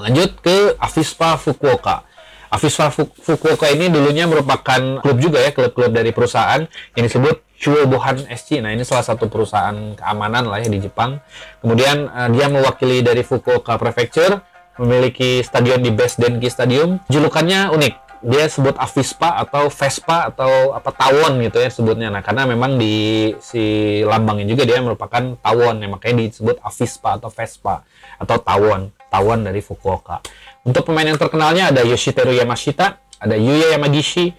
Lanjut 0.00 0.40
ke 0.40 0.72
Avispa 0.80 1.36
Fukuoka. 1.36 2.08
Avispa 2.48 2.88
Fukuoka 2.96 3.68
ini 3.68 3.92
dulunya 3.92 4.24
merupakan 4.24 5.04
klub 5.04 5.20
juga 5.20 5.44
ya, 5.44 5.52
klub-klub 5.52 5.92
dari 5.92 6.16
perusahaan 6.16 6.64
yang 6.96 7.04
disebut 7.04 7.44
Chuobohan 7.60 8.24
SC. 8.32 8.64
Nah, 8.64 8.72
ini 8.72 8.86
salah 8.86 9.04
satu 9.04 9.28
perusahaan 9.28 9.74
keamanan 9.92 10.48
lah 10.48 10.62
ya 10.62 10.72
di 10.72 10.80
Jepang. 10.80 11.20
Kemudian 11.60 12.08
uh, 12.08 12.32
dia 12.32 12.48
mewakili 12.48 13.04
dari 13.04 13.20
Fukuoka 13.20 13.76
Prefecture, 13.76 14.40
memiliki 14.80 15.44
stadion 15.44 15.84
di 15.84 15.92
Best 15.92 16.16
Denki 16.22 16.48
Stadium. 16.48 17.02
Julukannya 17.12 17.74
unik, 17.74 17.94
dia 18.22 18.50
sebut 18.50 18.74
Avispa 18.74 19.38
atau 19.38 19.70
Vespa 19.70 20.28
atau 20.32 20.74
apa 20.74 20.90
tawon 20.90 21.38
gitu 21.42 21.62
ya 21.62 21.70
sebutnya. 21.70 22.08
Nah, 22.10 22.22
karena 22.22 22.44
memang 22.44 22.74
di 22.76 23.30
si 23.38 23.62
lambangnya 24.02 24.46
juga 24.50 24.66
dia 24.66 24.82
merupakan 24.82 25.38
tawon 25.38 25.82
ya 25.82 25.88
makanya 25.88 26.26
disebut 26.26 26.58
Avispa 26.60 27.18
atau 27.18 27.30
Vespa 27.30 27.86
atau 28.18 28.36
tawon, 28.42 28.90
tawon 29.08 29.46
dari 29.46 29.62
Fukuoka. 29.62 30.22
Untuk 30.66 30.90
pemain 30.90 31.06
yang 31.06 31.20
terkenalnya 31.20 31.70
ada 31.70 31.86
Yoshiteru 31.86 32.34
Yamashita, 32.34 32.98
ada 33.22 33.36
Yuya 33.38 33.78
Yamagishi, 33.78 34.34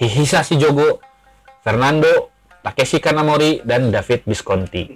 Hisashi 0.00 0.56
Jogo, 0.56 1.02
Fernando, 1.60 2.30
Takeshi 2.62 3.00
Kanamori, 3.02 3.60
dan 3.66 3.92
David 3.92 4.24
Visconti. 4.24 4.88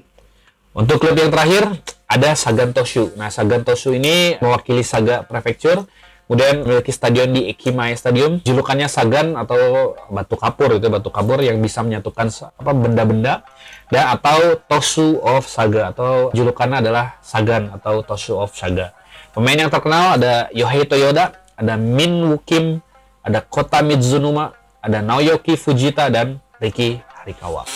Untuk 0.74 0.98
klub 0.98 1.14
yang 1.14 1.31
terakhir 1.31 1.70
ada 2.11 2.35
Sagan 2.35 2.74
Toshu. 2.74 3.14
Nah, 3.14 3.31
Sagan 3.31 3.62
Toshu 3.62 3.94
ini 3.94 4.35
mewakili 4.42 4.83
Saga 4.83 5.22
Prefecture 5.22 5.87
Kemudian 6.25 6.65
memiliki 6.65 6.89
stadion 6.89 7.37
di 7.37 7.53
Ekimai 7.53 7.93
Stadium, 8.01 8.41
julukannya 8.41 8.89
Sagan 8.89 9.37
atau 9.37 9.93
batu 10.09 10.41
kapur 10.41 10.73
itu 10.73 10.89
batu 10.89 11.13
kapur 11.13 11.37
yang 11.45 11.61
bisa 11.61 11.85
menyatukan 11.85 12.33
apa 12.57 12.73
benda-benda 12.73 13.45
dan 13.93 14.17
atau 14.17 14.57
Tosu 14.65 15.21
of 15.21 15.45
Saga 15.45 15.93
atau 15.93 16.33
julukannya 16.33 16.81
adalah 16.81 17.21
Sagan 17.21 17.77
atau 17.77 18.01
Tosu 18.01 18.41
of 18.41 18.57
Saga. 18.57 18.97
Pemain 19.37 19.69
yang 19.69 19.69
terkenal 19.69 20.17
ada 20.17 20.49
Yohei 20.57 20.89
Toyoda, 20.89 21.37
ada 21.61 21.77
Min 21.77 22.25
Wukim, 22.33 22.81
ada 23.21 23.45
Kota 23.45 23.85
Mizunuma, 23.85 24.57
ada 24.81 25.05
Naoyoki 25.05 25.61
Fujita 25.61 26.09
dan 26.09 26.41
Riki 26.57 27.05
Harikawa. 27.21 27.69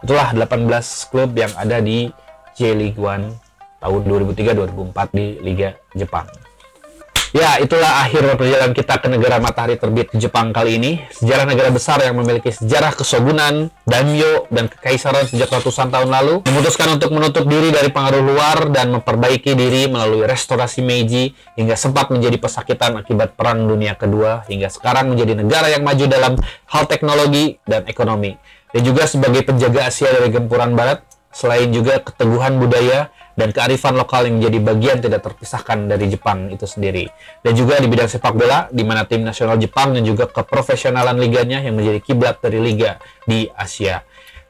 Itulah 0.00 0.32
18 0.32 1.12
klub 1.12 1.36
yang 1.36 1.52
ada 1.56 1.84
di 1.84 2.08
J-League 2.56 2.96
One 2.96 3.36
tahun 3.80 4.00
2003-2004 4.32 5.16
di 5.16 5.26
Liga 5.44 5.76
Jepang. 5.92 6.43
Ya, 7.34 7.58
itulah 7.58 8.06
akhir 8.06 8.38
perjalanan 8.38 8.70
kita 8.70 8.94
ke 9.02 9.10
negara 9.10 9.42
matahari 9.42 9.74
terbit 9.74 10.06
Jepang 10.14 10.54
kali 10.54 10.78
ini. 10.78 11.02
Sejarah 11.10 11.50
negara 11.50 11.74
besar 11.74 11.98
yang 11.98 12.14
memiliki 12.14 12.54
sejarah 12.54 12.94
kesogunan, 12.94 13.74
daimyo, 13.82 14.46
dan 14.54 14.70
kekaisaran 14.70 15.26
sejak 15.26 15.50
ratusan 15.50 15.90
tahun 15.90 16.14
lalu, 16.14 16.46
memutuskan 16.46 16.94
untuk 16.94 17.10
menutup 17.10 17.42
diri 17.50 17.74
dari 17.74 17.90
pengaruh 17.90 18.22
luar 18.22 18.70
dan 18.70 18.94
memperbaiki 18.94 19.50
diri 19.58 19.90
melalui 19.90 20.22
restorasi 20.30 20.86
Meiji 20.86 21.34
hingga 21.58 21.74
sempat 21.74 22.14
menjadi 22.14 22.38
pesakitan 22.38 23.02
akibat 23.02 23.34
Perang 23.34 23.66
Dunia 23.66 23.98
Kedua 23.98 24.46
hingga 24.46 24.70
sekarang 24.70 25.10
menjadi 25.10 25.34
negara 25.34 25.66
yang 25.74 25.82
maju 25.82 26.06
dalam 26.06 26.38
hal 26.70 26.86
teknologi 26.86 27.58
dan 27.66 27.82
ekonomi. 27.90 28.38
Dan 28.70 28.86
juga 28.86 29.10
sebagai 29.10 29.42
penjaga 29.42 29.90
Asia 29.90 30.06
dari 30.14 30.30
gempuran 30.30 30.78
Barat, 30.78 31.02
selain 31.34 31.74
juga 31.74 31.98
keteguhan 31.98 32.62
budaya 32.62 33.10
dan 33.34 33.50
kearifan 33.50 33.98
lokal 33.98 34.26
yang 34.26 34.38
menjadi 34.38 34.58
bagian 34.62 34.96
tidak 35.02 35.20
terpisahkan 35.26 35.90
dari 35.90 36.06
Jepang 36.10 36.50
itu 36.54 36.66
sendiri. 36.66 37.10
Dan 37.42 37.58
juga 37.58 37.82
di 37.82 37.90
bidang 37.90 38.06
sepak 38.06 38.34
bola, 38.34 38.70
di 38.70 38.82
mana 38.86 39.02
tim 39.06 39.26
nasional 39.26 39.58
Jepang 39.58 39.94
dan 39.94 40.06
juga 40.06 40.30
keprofesionalan 40.30 41.18
liganya 41.18 41.58
yang 41.62 41.74
menjadi 41.74 41.98
kiblat 42.02 42.38
dari 42.38 42.62
liga 42.62 43.02
di 43.26 43.50
Asia. 43.52 44.02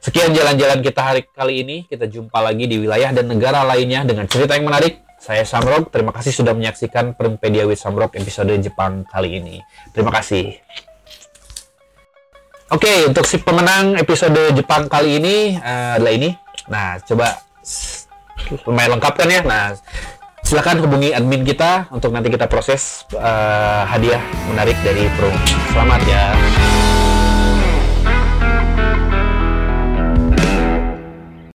Sekian 0.05 0.37
jalan-jalan 0.37 0.85
kita 0.85 1.01
hari 1.01 1.25
kali 1.25 1.65
ini. 1.65 1.77
Kita 1.89 2.05
jumpa 2.05 2.37
lagi 2.37 2.69
di 2.69 2.77
wilayah 2.77 3.09
dan 3.09 3.25
negara 3.25 3.65
lainnya 3.65 4.05
dengan 4.05 4.29
cerita 4.29 4.53
yang 4.53 4.69
menarik. 4.69 5.01
Saya 5.17 5.41
Samrok, 5.41 5.89
terima 5.89 6.13
kasih 6.13 6.29
sudah 6.29 6.53
menyaksikan 6.53 7.17
Perumpedia 7.17 7.65
with 7.65 7.81
Samrok 7.81 8.13
episode 8.13 8.53
Jepang 8.61 9.01
kali 9.09 9.41
ini. 9.41 9.65
Terima 9.89 10.13
kasih. 10.13 10.61
Oke, 12.69 13.09
untuk 13.09 13.25
si 13.25 13.41
pemenang 13.41 13.97
episode 13.97 14.53
Jepang 14.53 14.85
kali 14.85 15.17
ini 15.17 15.57
uh, 15.57 15.97
adalah 15.97 16.13
ini. 16.13 16.29
Nah, 16.69 17.01
coba 17.01 17.41
lumayan 18.67 18.97
lengkap 18.97 19.13
kan 19.15 19.27
ya. 19.29 19.41
Nah, 19.45 19.73
silakan 20.45 20.83
hubungi 20.85 21.13
admin 21.15 21.41
kita 21.41 21.89
untuk 21.89 22.13
nanti 22.13 22.29
kita 22.29 22.45
proses 22.45 23.07
uh, 23.17 23.83
hadiah 23.89 24.21
menarik 24.51 24.77
dari 24.85 25.09
Pro. 25.17 25.31
Selamat 25.73 26.01
ya. 26.05 26.23